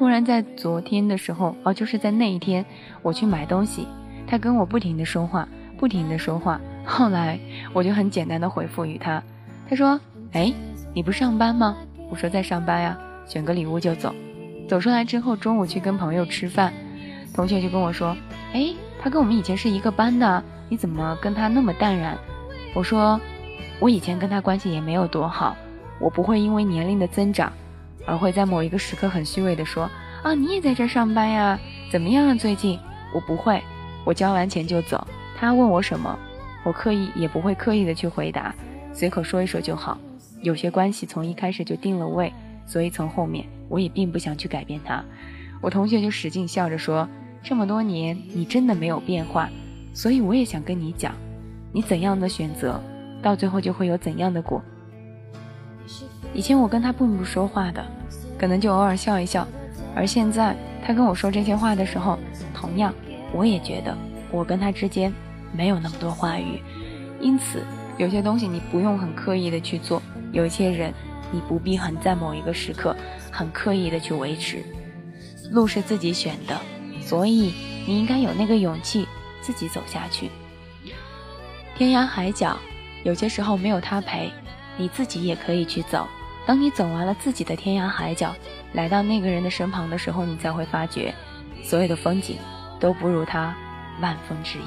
[0.00, 2.64] 突然在昨天的时候，哦，就是在那一天，
[3.02, 3.86] 我去买东西，
[4.26, 6.58] 他跟我不停的说话，不停的说话。
[6.86, 7.38] 后来
[7.74, 9.22] 我就很简单的回复于他，
[9.68, 10.00] 他说
[10.32, 10.50] ：“哎，
[10.94, 11.76] 你不上班吗？”
[12.10, 14.14] 我说：“在上班呀。”选个礼物就走。
[14.66, 16.72] 走出来之后，中午去跟朋友吃饭，
[17.34, 18.16] 同学就跟我说
[18.54, 22.16] ：“哎，他跟我们以前是一个班的，你怎么跟他那么淡然？”
[22.72, 23.20] 我说
[23.78, 25.54] ：“我以前跟他关系也没有多好。”
[26.00, 27.52] 我不会因为年龄的增长，
[28.10, 29.88] 而会在某一个时刻很虚伪的说
[30.24, 31.56] 啊，你也在这上班呀？
[31.92, 32.34] 怎么样啊？
[32.34, 32.76] 最近
[33.14, 33.62] 我不会，
[34.04, 35.06] 我交完钱就走。
[35.38, 36.18] 他问我什么，
[36.64, 38.52] 我刻意也不会刻意的去回答，
[38.92, 39.96] 随口说一说就好。
[40.42, 42.32] 有些关系从一开始就定了位，
[42.66, 45.04] 所以从后面我也并不想去改变他。
[45.60, 47.08] 我同学就使劲笑着说，
[47.44, 49.48] 这么多年你真的没有变化，
[49.94, 51.14] 所以我也想跟你讲，
[51.72, 52.82] 你怎样的选择，
[53.22, 54.60] 到最后就会有怎样的果。
[56.32, 57.84] 以前我跟他并不说话的，
[58.38, 59.46] 可能就偶尔笑一笑，
[59.94, 62.18] 而现在他跟我说这些话的时候，
[62.54, 62.94] 同样
[63.32, 63.96] 我也觉得
[64.30, 65.12] 我跟他之间
[65.52, 66.62] 没有那么多话语，
[67.20, 67.62] 因此
[67.98, 70.00] 有些东西你不用很刻意的去做，
[70.32, 70.94] 有些人
[71.32, 72.96] 你不必很在某一个时刻
[73.30, 74.62] 很刻意的去维持，
[75.50, 76.56] 路是自己选的，
[77.00, 77.52] 所以
[77.86, 79.06] 你应该有那个勇气
[79.42, 80.30] 自己走下去。
[81.76, 82.56] 天涯海角，
[83.02, 84.30] 有些时候没有他陪，
[84.76, 86.06] 你自己也可以去走。
[86.50, 88.34] 当你走完了自己的天涯海角，
[88.72, 91.14] 来到那个人的身旁的时候，你才会发觉，
[91.62, 92.38] 所有的风景
[92.80, 93.54] 都不如他
[94.00, 94.62] 万分之一。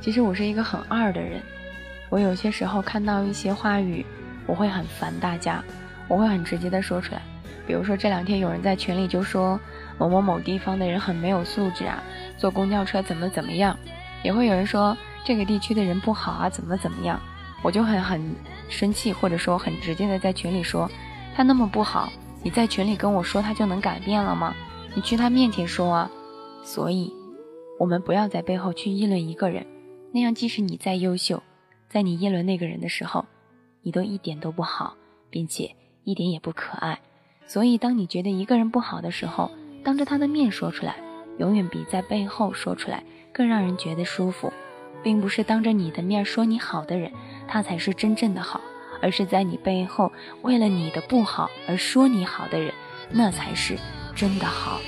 [0.00, 1.42] 其实我是一个很二的人，
[2.10, 4.06] 我有些时候看到一些话语。
[4.50, 5.62] 我会很烦大家，
[6.08, 7.22] 我会很直接的说出来。
[7.68, 9.60] 比如说这两天有人在群里就说
[9.96, 12.02] 某某某地方的人很没有素质啊，
[12.36, 13.78] 坐公交车怎么怎么样，
[14.24, 17.20] 也会有人说这个地区的人不好啊，怎么怎么样，
[17.62, 18.34] 我就很很
[18.68, 20.90] 生气，或者说很直接的在群里说
[21.36, 24.52] 他那么不好，你在群里跟我说他就能改变了吗？
[24.96, 26.10] 你去他面前说啊。
[26.64, 27.12] 所以，
[27.78, 29.64] 我们不要在背后去议论一个人，
[30.12, 31.40] 那样即使你再优秀，
[31.88, 33.24] 在你议论那个人的时候。
[33.82, 34.96] 你都一点都不好，
[35.30, 37.00] 并且一点也不可爱，
[37.46, 39.50] 所以当你觉得一个人不好的时候，
[39.82, 40.96] 当着他的面说出来，
[41.38, 44.52] 永远比在背后说出来更让人觉得舒服。
[45.02, 47.10] 并不是当着你的面说你好的人，
[47.48, 48.60] 他才是真正的好，
[49.00, 50.12] 而是在你背后
[50.42, 52.74] 为了你的不好而说你好的人，
[53.10, 53.78] 那才是
[54.14, 54.78] 真的好。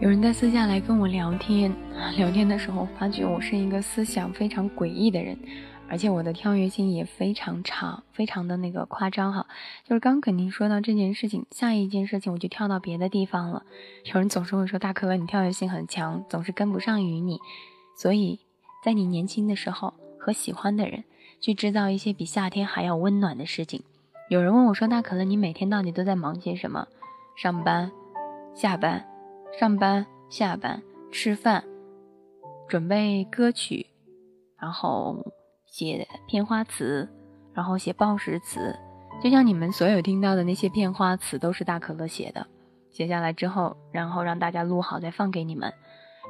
[0.00, 1.70] 有人在私下来跟我聊天，
[2.16, 5.38] 聊天的时候发觉我是一个思想非常诡异的人，
[5.90, 9.46] 而且我的跳跃性也非常长，非常的那个夸张哈。
[9.84, 13.62] 就是刚肯定说到这件事情，下一件事情我就跳到别的地方了。
[14.06, 17.38] 有人总是会说大可乐你跳跃性很强，总是跟不上于你，
[17.94, 18.40] 所以
[18.82, 21.04] 在你年轻的时候，和喜欢的人
[21.42, 23.82] 去制造一些比夏天还要温暖的事情。
[24.30, 26.86] 有人问我说：“那可能你每天到底都在忙些什么？
[27.36, 27.92] 上班、
[28.54, 29.04] 下班、
[29.58, 31.64] 上班、下班、吃饭、
[32.68, 33.86] 准备歌曲，
[34.58, 35.16] 然后
[35.66, 37.08] 写片花词，
[37.52, 38.74] 然后写报时词。
[39.22, 42.46] 就像你们所有听到的那些片花词，都是大可乐写的。
[42.90, 45.72] 写下来之后，然后让大家录好再放给你们。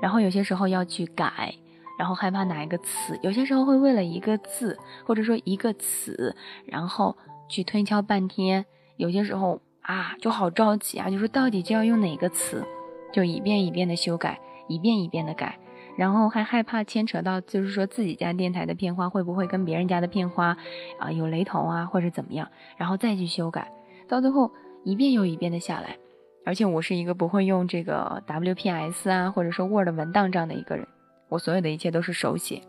[0.03, 1.55] 然后有些时候要去改，
[1.99, 6.35] 然后害怕哪一个词，有些时候会为了一个字或者说一个词，
[6.67, 7.17] 然后。”
[7.51, 8.65] 去推敲半天，
[8.97, 12.65] 有些时候啊就好着急啊，就说到底就要用哪个词，
[13.13, 15.59] 就一遍一遍的修改，一遍一遍的改，
[15.97, 20.57] 然后还害怕牵扯到，就是说自己家电台的片花会不会跟别人家的片花
[20.99, 23.71] 啊有雷同啊，或者怎么样，然后再去修改，
[24.09, 24.51] 到最后
[24.85, 25.97] 一遍又一遍的下来，
[26.45, 30.87] 而且我是一个不会用这个 WPS 啊，或者说 Word 文档这样的一个人，
[31.29, 32.63] 我所有的一切都是手写。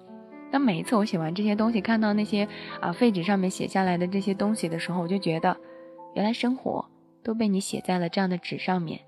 [0.52, 2.46] 那每一次我写完这些东西，看到那些
[2.82, 5.56] 啊废纸上面写下来的这些东西的时候，我就觉得，
[6.14, 6.84] 原来生活
[7.24, 9.00] 都被你写在了这样的纸上面。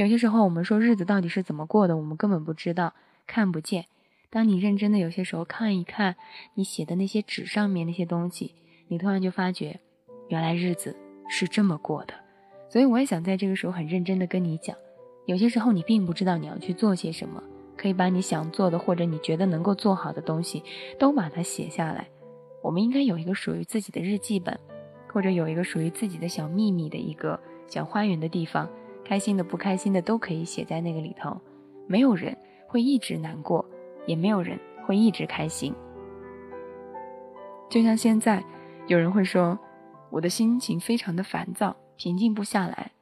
[0.00, 2.94] 有些时候我们说日子到底是怎么过的，我们根本不知道，
[3.26, 3.84] 看不见。
[4.30, 6.16] 当你认真的有些时候看一看
[6.54, 8.54] 你写的那些纸上面那些东西，
[8.88, 9.78] 你突然就发觉，
[10.28, 10.96] 原来日子
[11.28, 12.14] 是这么过的。
[12.70, 14.74] 所以我也想在这个时候很认真的跟你讲，
[15.26, 17.42] 有些时候你并不知道你要去做些什么。
[17.76, 20.62] 可以把你想做的或者你觉得能够做好的东西
[20.98, 22.08] 都把它写下来。
[22.62, 24.58] 我们应该有一个属于自己的日记本，
[25.08, 28.66] 或者有一个属于自己的小秘密的一个小花园的地方，
[29.10, 31.36] 开心的、不开心的都可以写在那个里头。
[31.88, 32.36] 没有人
[32.68, 33.66] 会一直难过，
[34.06, 35.74] 也没有人会一直开心。
[37.68, 38.44] 就像现在，
[38.86, 39.58] 有人会说
[40.10, 42.92] 我的心情非常的烦躁，平静不下来。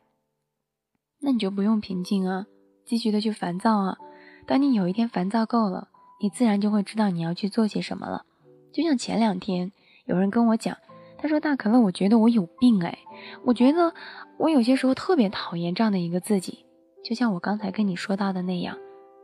[1.21, 2.47] 那你就不用平静啊，
[2.87, 3.99] 继续的去烦躁啊。
[4.47, 5.89] 当你有一天烦躁够了，
[6.23, 8.25] 你自然就会知道你要去做些什么了。
[8.73, 9.73] 就像前两天
[10.07, 10.75] 有人跟我讲，
[11.21, 12.99] 他说：“大可乐，我觉得我有病哎，
[13.45, 13.93] 我觉得
[14.37, 16.65] 我有些时候特别讨厌这样的一个自己。”
[17.05, 18.77] 就像我刚才跟你说到的那样，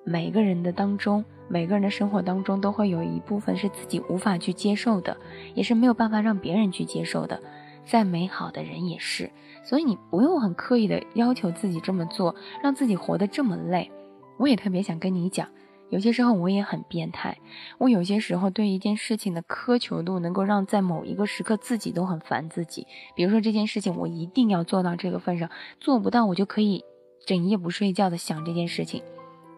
[0.05, 5.17] 每个人的当中，每个人的生活当中都会有一部分是自己无法去接受的，
[5.55, 7.41] 也是没有办法让别人去接受的。
[7.85, 9.31] 再美好的人也是，
[9.63, 13.91] 所以你不用很刻意的要求自己这么做，让自己活得这么累。
[14.39, 15.47] 我也特别想跟你讲，
[15.91, 17.39] 有些时候我也很变态。
[17.79, 22.87] 我有些时候对一件事情的苛求度，能够让在某一个时刻自己都很烦自己。
[23.15, 25.49] 比如说这件事情，我一定要做到这个份上，
[25.81, 26.85] 做不到我就可以
[27.27, 29.03] 整夜不睡觉的想这件事情。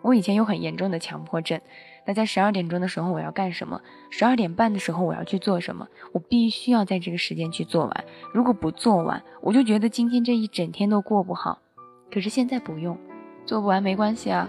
[0.03, 1.61] 我以前有很严重的强迫症，
[2.07, 3.81] 那在十二点钟的时候我要干什么？
[4.11, 5.89] 十二点半的时候我要去做什么？
[6.13, 8.05] 我必须要在这个时间去做完。
[8.33, 11.59] 如果不做完，我就觉得今天这一整天都过不好。
[12.13, 12.97] 可是现在不用，
[13.45, 14.49] 做不完没关系啊。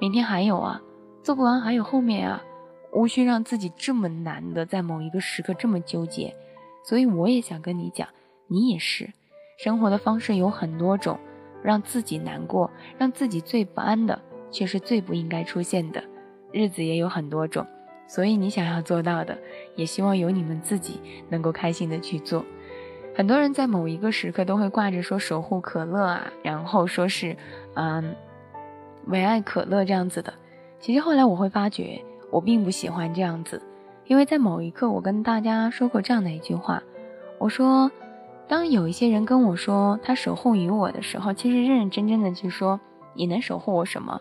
[0.00, 0.82] 明天还有啊，
[1.26, 2.44] 做不完还有后面啊，
[2.92, 6.32] 无需让自己这么难的在某一个时刻这么纠结。
[6.84, 8.06] 所以我也想跟你讲，
[8.46, 9.10] 你也是，
[9.58, 11.18] 生活的方式有很多种，
[11.64, 14.22] 让自己难过，让自己最不安的，
[14.52, 16.00] 却是最不应该出现的。
[16.52, 17.66] 日子也有很多种，
[18.06, 19.36] 所以你想要做到的，
[19.74, 22.44] 也希望由你们自己能够开心的去做。
[23.16, 27.36] 很多人在某一个时刻都会挂着说守护可乐啊，然后说是，
[27.74, 28.14] 嗯。
[29.08, 30.34] 唯爱可乐这样子的，
[30.78, 33.62] 其实后来我会发觉，我并不喜欢这样子，
[34.06, 36.82] 因为在某一刻，我跟大家说过这样的一句话，
[37.38, 37.90] 我说，
[38.46, 42.80] 当有一些人跟我说他守护于我的时候，其实认认真真的去说，
[43.14, 44.20] 你能守护我什么？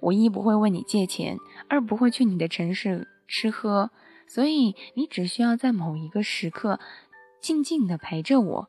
[0.00, 1.38] 我一不会问你借钱，
[1.68, 3.90] 二不会去你的城市吃喝，
[4.28, 6.78] 所以你只需要在某一个时刻，
[7.40, 8.68] 静静的陪着我，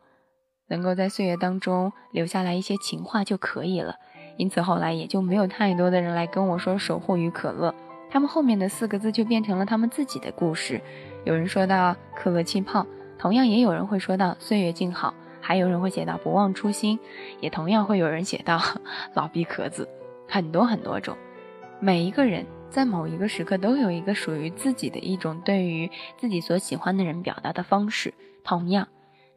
[0.69, 3.95] 能够在岁月当中留下来一些情话就可以了。
[4.37, 7.73] 因此后来也就没有太多的人来跟我说守护于可乐，
[8.09, 10.79] 他们后面的四个字就变成了他们自己的故事。
[11.25, 12.85] 有人说到可乐气泡，
[13.17, 16.99] 同样也有人会说到岁月静好，还有人会写到不忘初心，
[17.41, 18.61] 也同样会有人写到
[19.13, 19.89] 老逼壳子，
[20.27, 21.17] 很多很多种。
[21.79, 28.13] 每一个人在某一个时刻都有一个属于自己的一种对于自己所喜欢的人表达的方式，
[28.43, 28.87] 同样。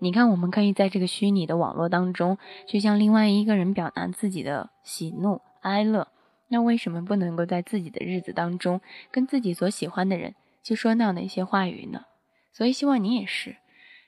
[0.01, 6.09] 你看，我们可以在这个虚拟的网络当中，去向另外一个人表达自己的喜怒哀乐。
[6.48, 8.80] 那为什么不能够在自己的日子当中，
[9.12, 10.34] 跟自己所喜欢的人
[10.64, 12.07] 去说那样的一些话语呢？
[12.53, 13.57] 所以，希望你也是，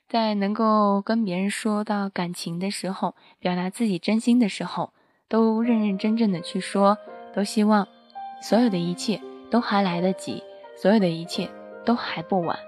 [0.09, 4.91] 在能够跟别人说到感情的时候，表达自己真心的时候，
[5.29, 6.97] 都认认真真的去说。
[7.33, 7.87] 都希望
[8.41, 9.19] 所有的一切
[9.49, 10.43] 都还来得及，
[10.75, 11.49] 所有的一切
[11.83, 12.59] 都还不晚。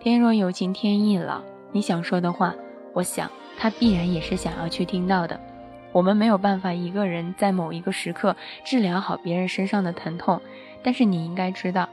[0.00, 1.49] 天若有情天亦老。
[1.72, 2.54] 你想说的话，
[2.92, 5.40] 我想他必然也是想要去听到的。
[5.92, 10.40] 我们没有办法一个人在某一个时刻治疗好别人身上的疼痛，
[10.82, 11.88] 但是你应该知道，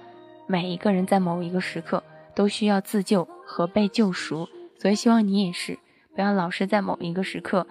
[0.45, 2.03] 每一个人在某一个时刻
[2.35, 4.47] 都需要自救和被救赎，
[4.79, 5.79] 所以希望你也是，
[6.15, 7.65] 不要老是在某一个时刻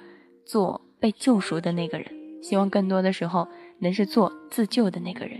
[0.45, 2.09] 做被救赎的那个人，
[2.43, 3.47] 希望更多的时候
[3.79, 5.39] 能是做自救的那个人。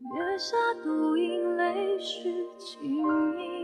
[0.00, 2.90] 月下独饮泪湿青
[3.38, 3.57] 衣，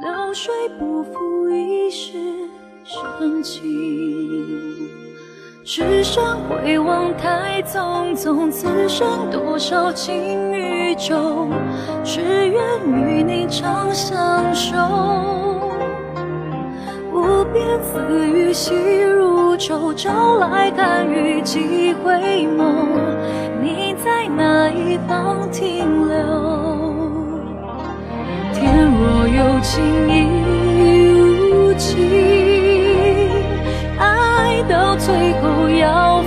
[0.00, 2.12] 流水不负一世
[2.84, 4.88] 深情。
[5.64, 11.48] 只身回望太匆匆，此生多少情与仇，
[12.04, 14.78] 只愿与你长相守。
[17.12, 22.12] 无边丝雨细如舟，朝来看雨几回
[22.56, 22.86] 眸，
[23.60, 26.57] 你在哪一方停留？
[29.00, 29.80] 若有情
[30.10, 30.24] 亦
[30.80, 31.96] 无情。
[33.96, 36.17] 爱到最后要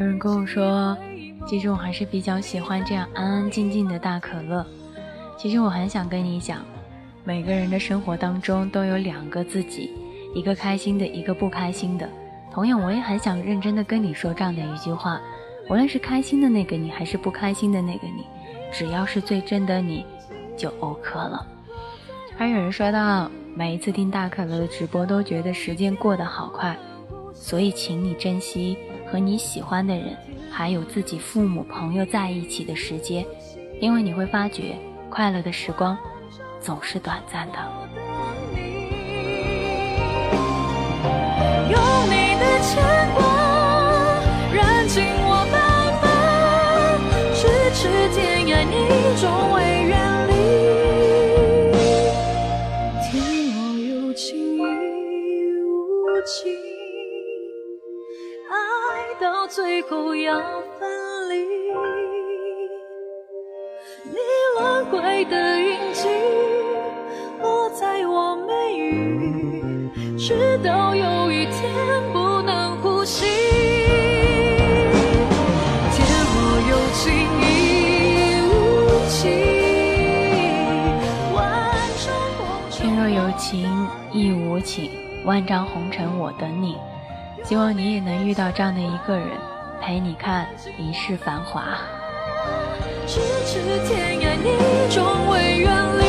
[0.00, 0.96] 有人跟我说，
[1.46, 4.64] 其实我还是比较喜欢这样安安静静的大可乐。
[5.36, 6.58] 其实我很想跟你讲，
[7.24, 9.90] 每个人的生活当中都有两个自己，
[10.34, 12.08] 一个开心的，一个不开心的。
[12.52, 15.20] 同样，我也很想认真的跟你说这样的一句话：
[15.68, 18.24] 无论是开心的那个你，还是不开心的那个你，
[18.72, 20.04] 只要是最真的你，
[20.56, 21.46] 就 OK 了。
[22.36, 26.76] 还有人说到，每一次听大可乐的直播，都觉得时间过得好快，
[27.34, 28.76] 所以请你珍惜。
[29.10, 30.14] 和你喜欢的人，
[30.50, 33.24] 还有自己父母朋友在一起的时间，
[33.80, 34.76] 因为你会发觉，
[35.08, 35.96] 快乐的时光
[36.60, 37.58] 总是短暂的。
[41.70, 43.37] 用你的牵挂，
[49.20, 50.32] 终未远离。
[53.02, 53.10] 天
[53.50, 54.60] 若有情亦
[55.60, 56.54] 无情。
[58.48, 58.52] 爱
[59.20, 60.38] 到最后要
[60.78, 61.34] 分离，
[64.04, 64.16] 你
[64.56, 66.08] 轮回的印记
[67.42, 71.74] 落在我眉宇，直到有一天
[72.12, 73.67] 不能呼吸。
[84.58, 84.90] 亦无情，
[85.24, 86.76] 万丈红尘我等你。
[87.44, 89.28] 希望你也能遇到这样的一个人，
[89.80, 91.78] 陪你看一世繁华。
[93.06, 94.48] 咫尺天涯，你
[94.92, 96.02] 终未远离。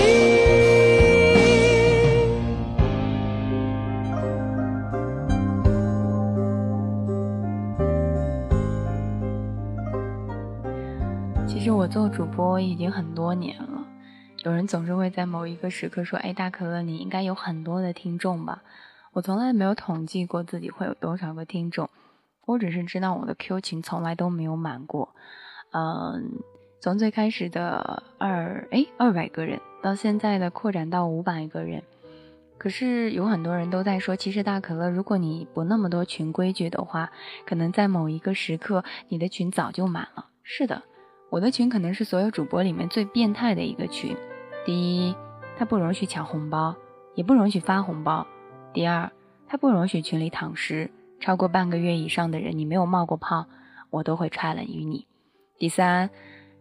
[11.48, 13.69] 其实我做主播已经很多年了，
[14.50, 18.64] 有人总是会在某一个时刻说：“哎，大可乐，你应该有很多的听众吧？”
[19.14, 21.88] 我从来没有统计过自己会有多少个听众，
[22.48, 25.10] 我只是知道我的 Q 群从来都没有满过。
[25.72, 26.40] 嗯，
[26.82, 31.84] 从最开始的二哎二百个人，到现在的扩展到五百个人。
[32.58, 37.12] 可是有很多人都在说，其实大可乐，如果你不那么多群规矩的话，
[37.46, 40.26] 可能在某一个时刻，你的群早就满了。
[40.42, 40.82] 是的，
[41.30, 44.16] 我的群可能是所有主播里面最变态的一个群。
[44.70, 45.16] 第一，
[45.58, 46.76] 他不容许抢红包，
[47.16, 48.28] 也不容许发红包。
[48.72, 49.12] 第二，
[49.48, 53.48] 他不容许群里躺尸，超过半个月以上的人，你没有冒过泡，
[53.90, 55.08] 我都会踹了于你。
[55.58, 56.12] 第三，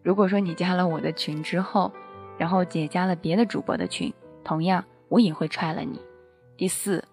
[0.03, 1.93] 如果说你加了我的群之后，
[2.39, 4.11] 然后姐加了别的主播的群，
[4.43, 6.01] 同样我也会踹了你。
[6.57, 7.05] 第四，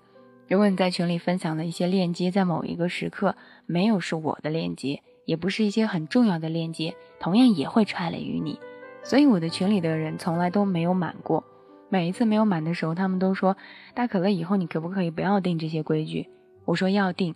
[0.47, 3.35] 如果你在群里分享的一些链接，在某一个时刻
[3.65, 8.57] 没有是我的链接，也不是一些很重要的链接，同样也会踹了于你。
[9.05, 11.43] 所以我的群里的人从来都没有满过。
[11.89, 13.55] 每一次没有满的时候，他们都说
[13.93, 16.27] ：“大可乐，以后你可不可以不要定这些规矩？”
[16.65, 17.35] 我说：“要定。”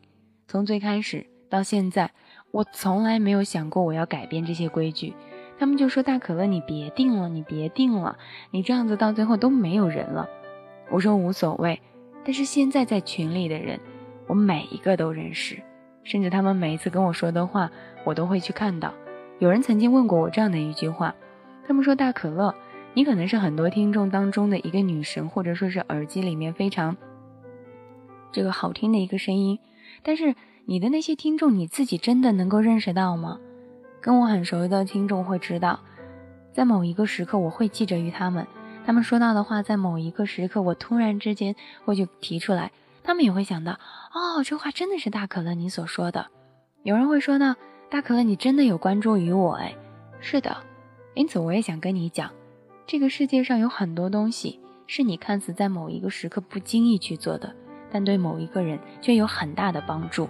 [0.50, 2.12] 从最开始到现在，
[2.50, 5.14] 我从来没有想过我要改变这些规矩。
[5.60, 8.18] 他们就说：“大可乐，你别定了，你别定了，
[8.50, 10.28] 你这样子到最后都没有人了。”
[10.90, 11.80] 我说：“无所谓。”
[12.26, 13.80] 但是现在在群里的人，
[14.26, 15.62] 我每一个都认识，
[16.04, 17.70] 甚至他们每一次跟我说的话，
[18.04, 18.94] 我都会去看到。
[19.38, 21.16] 有人曾经问过我这样的一句话，
[21.70, 22.56] 他们说：“大可乐，
[22.96, 26.98] 你可能是很多听众当中的一个女神，或者说是耳机里面非常
[28.32, 29.60] 这个好听的一个声音，
[30.02, 30.34] 但是
[30.66, 33.38] 你的那些听众，你自己真的能够认识到吗？”
[34.02, 35.80] 跟我很熟的听众会知道，
[36.52, 38.48] 在某一个时刻，我会记着于他们，
[38.84, 41.56] 他们说到的话，在某一个时刻，我突然之间
[41.86, 42.72] 会去提出来。
[43.04, 46.26] 他们也会想到，哦，这话真的是大可乐你所说的。
[46.82, 47.56] 有人会说呢，
[47.92, 49.76] 大可乐你真的有关注于我哎，
[50.20, 50.58] 是的。
[51.14, 52.32] 因此我也想跟你讲，
[52.86, 57.54] 这个世界上有很多东西是你看似在某一个时刻不经意去做的，
[57.92, 60.30] 但对某一个人却有很大的帮助。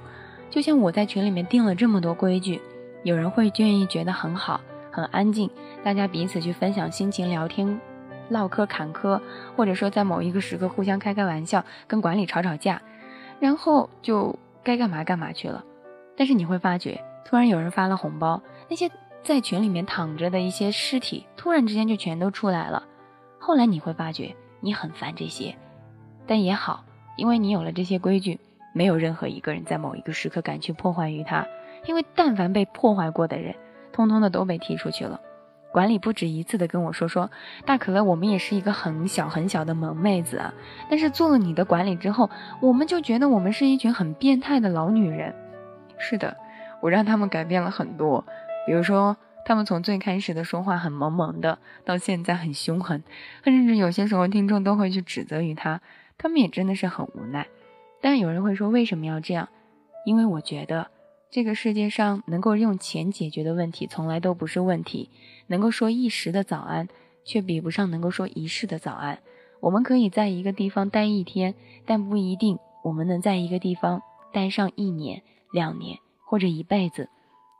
[0.50, 2.60] 就像我在群里面定了这么多规矩，
[3.04, 4.60] 有人会愿意觉得很好，
[4.92, 5.50] 很安静，
[5.84, 7.80] 大家彼此去分享心情，聊天。
[8.30, 9.20] 唠嗑坎坷，
[9.56, 12.80] 或者说在某一个时刻互相开开玩笑，跟管理吵吵架，
[13.40, 15.64] 然后就该干嘛干嘛去了。
[16.16, 18.88] 但是你会发觉，突然有人发了红包，那些
[19.24, 22.84] 在群里面躺着的一些尸体，突然之间就全都出来了。
[23.38, 25.56] 后来你会发觉，你很烦这些，
[26.26, 26.84] 但也好，
[27.16, 28.40] 因为你有了这些规矩，
[28.74, 31.46] 没有任何一个人在某一个时刻敢去破坏于他，
[31.86, 33.56] 因为但凡被破坏过的人，
[33.92, 35.20] 通通的都被踢出去了。
[35.72, 37.30] 管理不止一次的跟我说说，
[37.64, 40.52] 大可乐，我们也是一个很小很小的萌妹子啊。
[40.90, 45.36] 但是做了你的管理之后，我们就觉得我们是一群很变态的老女人。
[46.00, 46.36] 是的，
[46.82, 48.26] 我让他们改变了很多。
[48.70, 53.04] 比如说，他们从最开始的说话很萌萌的，到现在很凶狠，
[53.44, 55.82] 甚至有些时候听众都会去指责于他，
[56.20, 57.48] 他们也真的是很无奈。
[58.00, 59.50] 但有人会说，为什么要这样？
[60.06, 60.92] 因为我觉得。
[61.32, 65.10] 这个世界上能够用钱解决的问题，从来都不是问题。
[65.48, 66.88] 能够说一时的早安，
[67.26, 69.18] 却比不上能够说一世的早安。
[69.62, 71.56] 我们可以在一个地方待一天，
[71.88, 77.10] 但不一定我们能在一个地方待上一年、两年或者一辈子。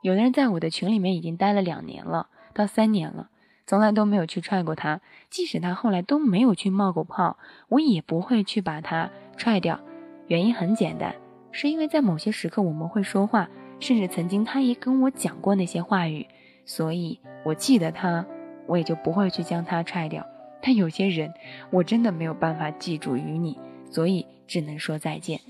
[0.02, 3.28] 有的人在我的群里面已经待了两年了，到三年了，
[3.66, 5.00] 从来都没有去踹过他。
[5.28, 7.36] 即使他后来都没有去冒过泡，
[7.68, 9.80] 我也不会去把他踹掉。
[10.26, 11.14] 原因很简单，
[11.52, 13.48] 是因为在某些时刻我们会说话。
[13.78, 16.26] 甚至曾经他也跟我讲过那些话语，
[16.66, 18.26] 所以我记得他，
[18.66, 20.26] 我也就不会去将他踹掉。
[20.60, 21.32] 但有些人，
[21.70, 23.58] 我真的没有办法记住于你，
[23.90, 25.40] 所以只能说再见。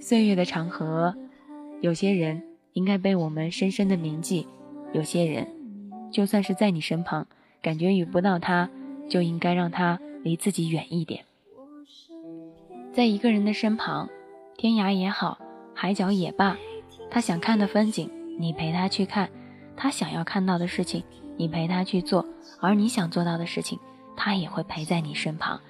[0.00, 1.16] 岁月的长河，
[1.80, 2.44] 有些人
[2.74, 4.46] 应该被我们深深的铭记，
[4.92, 5.48] 有些人，
[6.12, 7.26] 就算是在你身旁，
[7.62, 8.68] 感觉遇不到他，
[9.08, 11.24] 就应该让他离自己远一点。
[12.92, 14.08] 在一个人的身旁，
[14.56, 15.38] 天涯也好，
[15.72, 16.56] 海角也罢。
[17.10, 19.28] 他想看的风景，你陪他去看；
[19.76, 21.02] 他想要看到的事情，
[21.36, 22.24] 你陪他去做；
[22.60, 23.78] 而你想做到的事情，
[24.16, 25.60] 他也会陪在你身旁。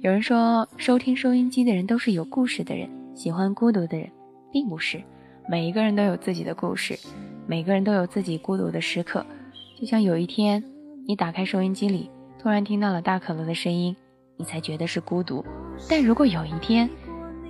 [0.00, 4.10] 有人说，收听收音机的人都是有故事的人，喜欢孤独的人，
[4.50, 5.02] 并不是。
[5.50, 6.98] 每一个人都有自己的故事，
[7.46, 9.24] 每个人都有自己孤独的时刻。
[9.80, 10.62] 就像有一天，
[11.06, 13.96] 你打开收音机里，突然听到了大可乐的声音，
[14.36, 15.42] 你才觉得是孤独。
[15.88, 16.90] 但如果有一天，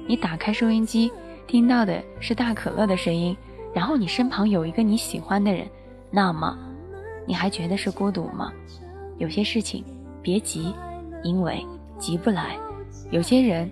[0.06, 1.10] 你打开收音机，
[1.48, 3.36] 听到的是大可乐的声音，
[3.74, 5.66] 然后你身旁有一个你喜欢的人，
[6.08, 6.56] 那么
[7.26, 8.52] 你还觉得是孤独吗？
[9.16, 9.84] 有些事情
[10.22, 10.72] 别急，
[11.24, 11.66] 因为
[11.98, 12.56] 急不来；
[13.10, 13.68] 有些人，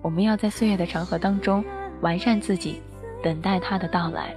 [0.00, 1.64] 我们要在岁月的长河当中
[2.02, 2.80] 完善自己，
[3.24, 4.36] 等待他的到来。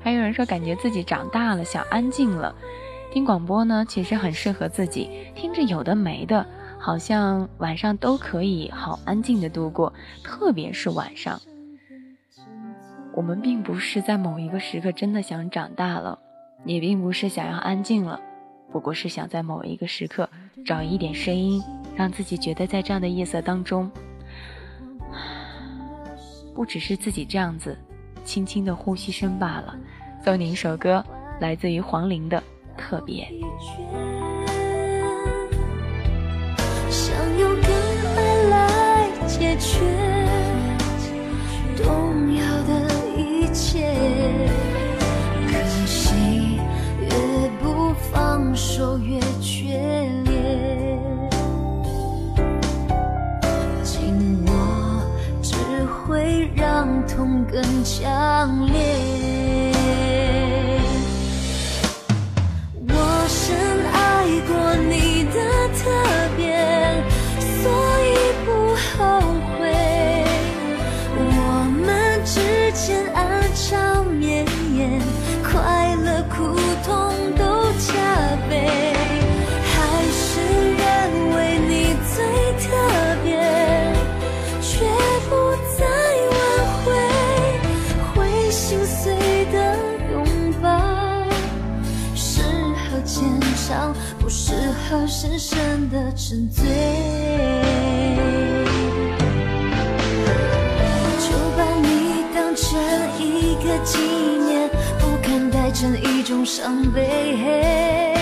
[0.00, 2.54] 还有人说，感觉自己长大了，想安静了。
[3.12, 6.46] 听广播呢，其实很适合自己，听着有的没的，
[6.78, 9.92] 好像晚上都可以好安静的度过，
[10.22, 11.40] 特别是晚上。
[13.14, 16.18] 我们并不是在某一个时刻真的想长大了，
[16.64, 18.18] 也并不是想要安静了，
[18.72, 20.26] 不过是想在某一个时刻
[20.64, 21.62] 找一点声音，
[21.94, 23.90] 让自己觉得在这样的夜色当中，
[26.56, 27.76] 不只是自己这样子，
[28.24, 29.74] 轻轻的呼吸声罢了。
[30.24, 31.04] 送你一首歌，
[31.40, 32.38] 来自于黄龄的
[32.76, 33.24] 《特别》。
[36.88, 37.50] 想用
[38.16, 39.80] 爱来解决
[41.82, 43.92] 动摇的一切。
[45.48, 46.58] 可惜，
[47.00, 47.08] 越
[47.60, 49.18] 不放手越
[57.14, 59.72] 痛更强烈。
[62.88, 62.94] 我
[63.28, 63.54] 深
[63.92, 65.36] 爱过你的
[65.78, 66.21] 特
[95.22, 96.64] 深深的沉醉。
[101.20, 102.76] 就把你当成
[103.20, 104.68] 一个纪念，
[104.98, 108.12] 不看待成一种伤悲。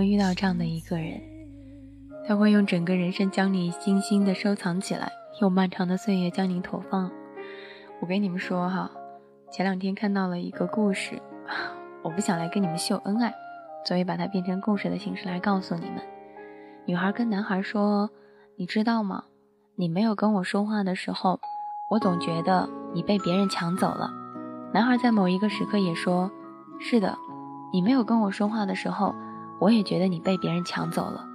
[0.00, 1.20] 会遇到这样的一个人，
[2.26, 7.10] 他会用整个人生将你精心的收藏起来，用漫长的岁月将你投放。
[8.00, 8.90] 我跟你们说哈，
[9.52, 11.20] 前两天看到了一个故事，
[12.02, 13.34] 我不想来跟你们秀恩爱，
[13.84, 16.00] 所以把它变成故事的形式来告诉你们。
[16.86, 18.08] 女孩跟男孩说
[18.56, 19.24] ：“你知道吗？
[19.76, 21.38] 你没有跟我说话的时候，
[21.90, 24.10] 我总觉得你被别人抢走了。”
[24.72, 26.30] 男孩在某一个时刻也说
[26.80, 27.18] ：“是的，
[27.70, 29.14] 你没有跟我说话的时候。”
[29.60, 31.28] 我也觉得你被别人抢走了，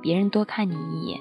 [0.00, 1.18] 别人多看你一眼，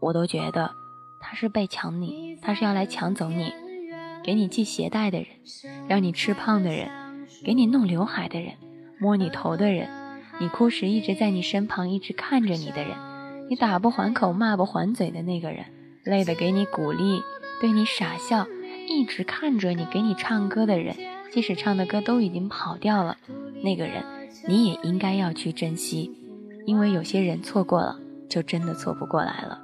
[0.00, 0.72] 我都觉得
[1.20, 3.52] 他是被抢你，他是要来抢走你，
[4.24, 5.28] 给你系鞋带的人，
[5.86, 6.90] 让你吃胖的人，
[7.44, 8.54] 给你弄刘海的人，
[8.98, 9.88] 摸你头的人，
[10.40, 12.96] 你哭时一直在你身旁一直看着你的人，
[13.48, 15.66] 你打不还口骂不还嘴的那个人，
[16.02, 17.22] 累的给你鼓励，
[17.60, 18.48] 对你傻笑，
[18.88, 20.96] 一直看着你给你唱歌的人，
[21.30, 23.16] 即使唱的歌都已经跑掉了，
[23.62, 24.02] 那个人。
[24.46, 26.10] 你也应该要去珍惜，
[26.66, 29.60] 因为有些人错过了，就真的错不过来了。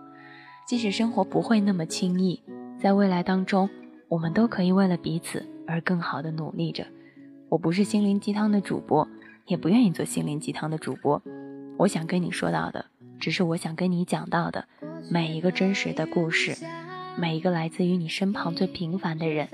[0.66, 2.42] 即使生活不会那么轻易，
[2.78, 3.68] 在未来当中，
[4.08, 6.86] 我们都可以为了彼此而更好的努力着。
[7.48, 9.08] 我不是心灵鸡汤的主播，
[9.46, 11.22] 也不愿意做心灵鸡汤的主播。
[11.78, 12.84] 我想跟你说到的，
[13.18, 14.66] 只是我想跟你讲到的
[15.10, 16.54] 每一个真实的故事，
[17.16, 19.48] 每一个来自于你身旁最平凡的人。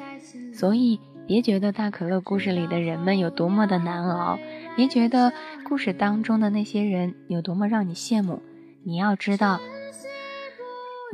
[0.53, 4.39] 所以，别觉得大可乐故事里的人们有多么的难熬。
[4.77, 5.33] 别觉得
[5.69, 8.43] 故事当中的那些人有多么让你羡慕，
[8.83, 9.61] 你要知道，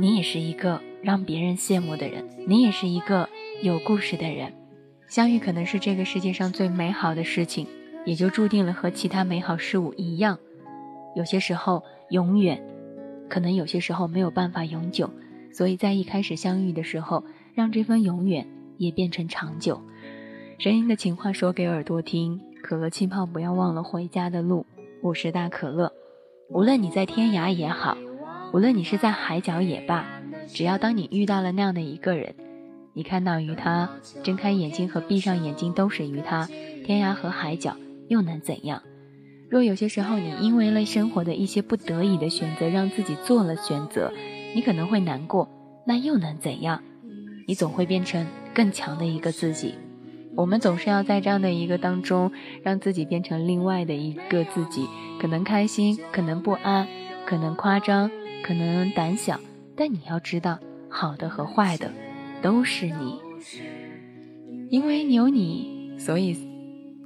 [0.01, 3.29] 你也是一个让别人羡慕的人，你也是一个
[3.63, 4.53] 有故事的人。
[5.07, 7.67] 相遇可能是这个世界上最美好的事情，
[8.05, 10.39] 也就注定了和其他美好事物一样，
[11.15, 12.65] 有些时候永远，
[13.29, 15.11] 可能有些时候没有办法永久。
[15.53, 18.47] 所以在一开始相遇的时候，让这份永远
[18.79, 19.83] 也变成长久。
[20.61, 22.39] 声音的情话说给耳朵听。
[22.63, 24.67] 可乐气泡，不要忘了回家的路。
[25.01, 25.91] 我是大可乐，
[26.51, 27.97] 无论你在天涯也好，
[28.53, 30.05] 无论你是在海角也罢，
[30.49, 32.35] 只要当你遇到了那样的一个人，
[32.93, 33.89] 你看到鱼他，
[34.23, 36.47] 睁开眼睛和闭上眼睛都是鱼他，
[36.85, 37.75] 天涯和海角
[38.09, 38.83] 又能怎样？
[39.49, 44.13] 若有些时候你因为了生活的一些不得已的选择，让自己做了选择，
[44.55, 45.49] 你可能会难过，
[45.87, 46.83] 那又能怎样？
[47.49, 49.77] 你总会变成更强的一个自己。
[50.37, 52.31] 我们总是要在这样的一个当中，
[52.63, 54.87] 让自己变成另外的一个自己，
[55.21, 56.87] 可能开心，可能不安，
[57.27, 58.11] 可能夸张，
[58.43, 59.41] 可能胆小，
[59.77, 60.59] 但你要知道，
[60.89, 61.91] 好的和坏的
[62.41, 63.21] 都是你，
[64.71, 66.37] 因为有你，所以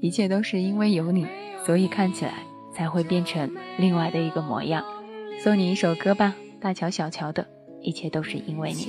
[0.00, 1.26] 一切都是因为有你，
[1.64, 2.34] 所以看起来
[2.72, 4.84] 才会变成另外的一个模样。
[5.40, 7.46] 送你一首歌吧，大乔小乔的，
[7.80, 8.88] 一切都是因为你。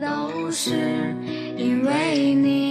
[0.00, 1.14] 都是
[1.58, 2.70] 因为你。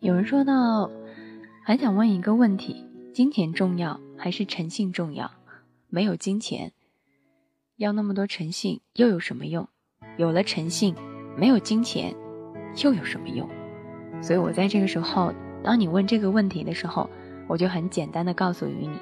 [0.00, 0.90] 有人说到，
[1.62, 5.30] 还想问一个问题：金钱重要还是诚信重要？
[5.88, 6.72] 没有金钱，
[7.76, 9.68] 要那么多诚信又有什么用？
[10.16, 10.96] 有了诚信，
[11.36, 12.12] 没有金钱，
[12.82, 13.48] 又有什么用？
[14.20, 15.32] 所以我在这个时候，
[15.62, 17.08] 当你问这个问题的时候，
[17.46, 18.98] 我就很简单的告诉于你：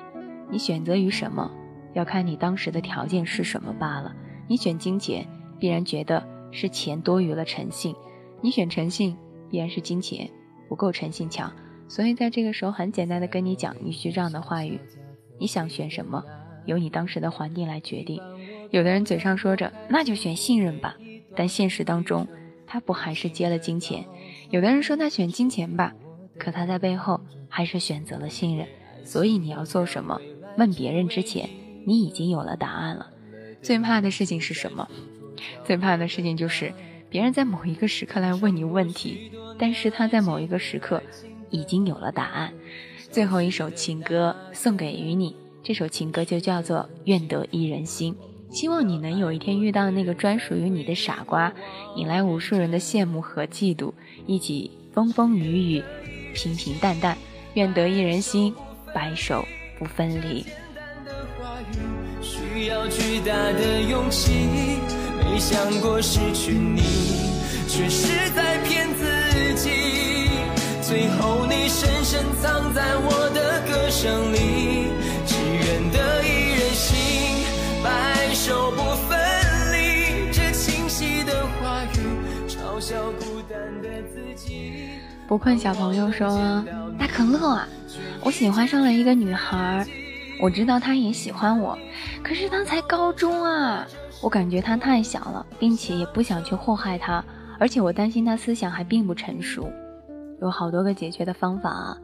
[0.50, 1.50] 你选择于什么，
[1.94, 4.14] 要看你当时的条件是什么罢了。
[4.48, 5.26] 你选金钱，
[5.58, 7.94] 必然觉得是钱多于了诚信；
[8.40, 9.16] 你选诚信，
[9.50, 10.28] 必然是金钱。
[10.68, 11.52] 不够诚信强，
[11.86, 14.80] 所以在这个时候很简单的跟你讲一句这样的话语：
[15.38, 16.24] 你想选什么，
[16.64, 18.20] 由你当时的环境来决定。
[18.70, 20.96] 有的人嘴上说着那就选信任吧，
[21.36, 22.26] 但现实当中
[22.66, 24.04] 他不还是接了金钱？
[24.50, 25.94] 有的人说那选金钱吧，
[26.38, 28.66] 可他在背后还是选择了信任。
[29.04, 30.20] 所以你要做什么，
[30.58, 31.48] 问别人之前，
[31.86, 33.08] 你已经有了答案了。
[33.62, 34.88] 最怕的事情是什么？
[35.64, 36.72] 最怕的事情就是
[37.08, 41.02] 别人在某一个时刻来问你问题，但是他在某一个时刻
[41.50, 42.52] 已经有了答案。
[43.10, 48.14] 最后一首情歌送给于你，这首情歌就叫做《愿得一人心》。
[48.50, 51.52] 希望你能有一天遇到那个专属于你的傻瓜，
[51.96, 53.92] 引来无数人的羡慕和嫉妒，
[54.26, 55.82] 一起风风雨雨，
[56.36, 57.16] 平平淡淡，
[57.54, 58.54] 愿得一人心，
[58.94, 59.42] 白首
[59.78, 60.44] 不分离。
[62.20, 64.32] 需要巨大的勇气，
[65.18, 66.82] 没想过失去你，
[67.66, 69.70] 却是在骗自己。
[70.82, 74.88] 最后你深深藏在我的歌声里，
[85.28, 86.64] 不困小朋友说
[86.96, 87.68] ：“大可乐啊，
[88.22, 89.84] 我喜欢上了一个女孩。”
[90.40, 91.76] 我知道她也喜欢我，
[92.22, 93.84] 可是她才高中啊！
[94.22, 97.24] 我感觉她太小了，并且也不想去祸害她，
[97.58, 99.68] 而且我担心他思想还并不成熟。
[100.40, 101.96] 有好多个解决的方法啊！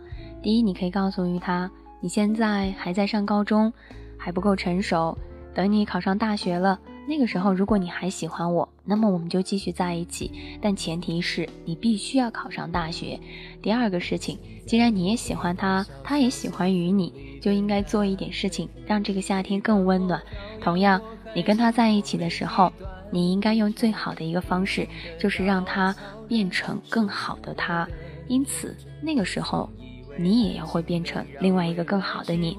[0.43, 1.71] 第一，你可以告诉于他，
[2.01, 3.73] 你现在还在上高中，
[4.19, 5.17] 还不够成熟，
[5.55, 6.77] 等你考上大学了。
[7.07, 10.31] 那个时候，如果你还喜欢我，那么我们就继续在一起。
[10.61, 13.19] 但前提是你必须要考上大学。
[13.61, 20.23] 第二个事情，既然你也喜欢他，他也喜欢于你，就应该做一点事情，让这个夏天更温暖。
[20.61, 21.03] 同样，
[21.35, 22.73] 你跟他在一起的时候，
[23.11, 24.87] 你应该用最好的一个方式，
[25.19, 25.95] 就是让他
[26.29, 27.87] 变成更好的他。
[28.29, 29.69] 因此，那个时候，
[30.17, 32.57] 你也要会变成另外一个更好的你。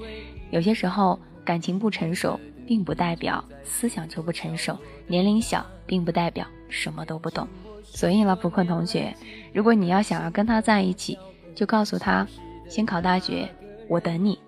[0.50, 2.38] 有些时候，感情不成熟。
[2.66, 7.46] 并不代表思想就不成熟，年龄小并不代表什么都不懂。
[7.82, 9.14] 所以了，不困同学，
[9.52, 11.18] 如果你要想要跟他在一起，
[11.54, 12.26] 就告诉他
[12.68, 13.48] 先考大学，
[13.88, 14.38] 我等你。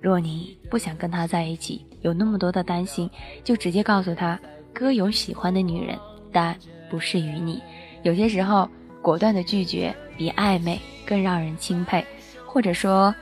[0.00, 3.08] 若你不想跟他在一起，有那么多的担心，
[3.42, 4.38] 就直接告诉他，
[4.72, 5.98] 哥有喜欢的女人，
[6.32, 6.56] 但
[6.90, 7.62] 不是与你。
[8.02, 8.68] 有些时候，
[9.02, 12.04] 果断的拒绝比暧昧更让人钦佩，
[12.46, 13.14] 或者说，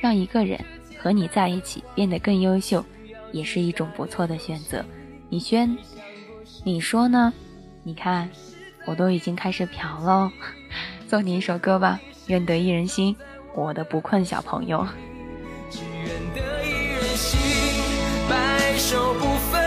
[0.00, 0.58] 让一个人
[0.98, 2.84] 和你在一起变得更优秀。
[3.32, 4.84] 也是一种不错的选择，
[5.30, 5.76] 李轩，
[6.64, 7.32] 你说呢？
[7.82, 8.30] 你看，
[8.86, 10.30] 我都已经开始嫖喽，
[11.08, 13.14] 送你一首歌吧，《愿得一人心》，
[13.54, 14.86] 我的不困小朋友。
[15.70, 17.40] 只愿得一人心，
[18.28, 19.60] 白首不分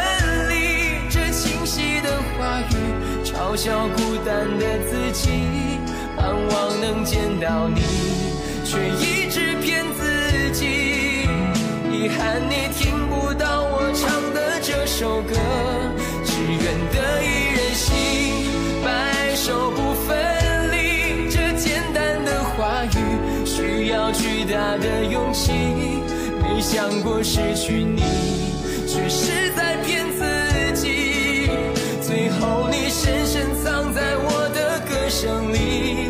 [0.50, 1.10] 离。
[1.10, 5.30] 这清晰的话语，嘲笑孤单的自己，
[6.16, 7.82] 盼望能见到你，
[8.64, 11.28] 却一直骗自己，
[11.92, 13.05] 遗憾你听。
[14.98, 15.34] 首歌，
[16.24, 16.62] 只愿
[16.94, 17.94] 得一人心，
[18.82, 21.30] 白首不分离。
[21.30, 25.52] 这简单的话语，需要巨大的勇气。
[26.42, 28.02] 没想过失去你，
[28.88, 31.50] 却是在骗自己。
[32.02, 36.10] 最后你深深藏在我的歌声里，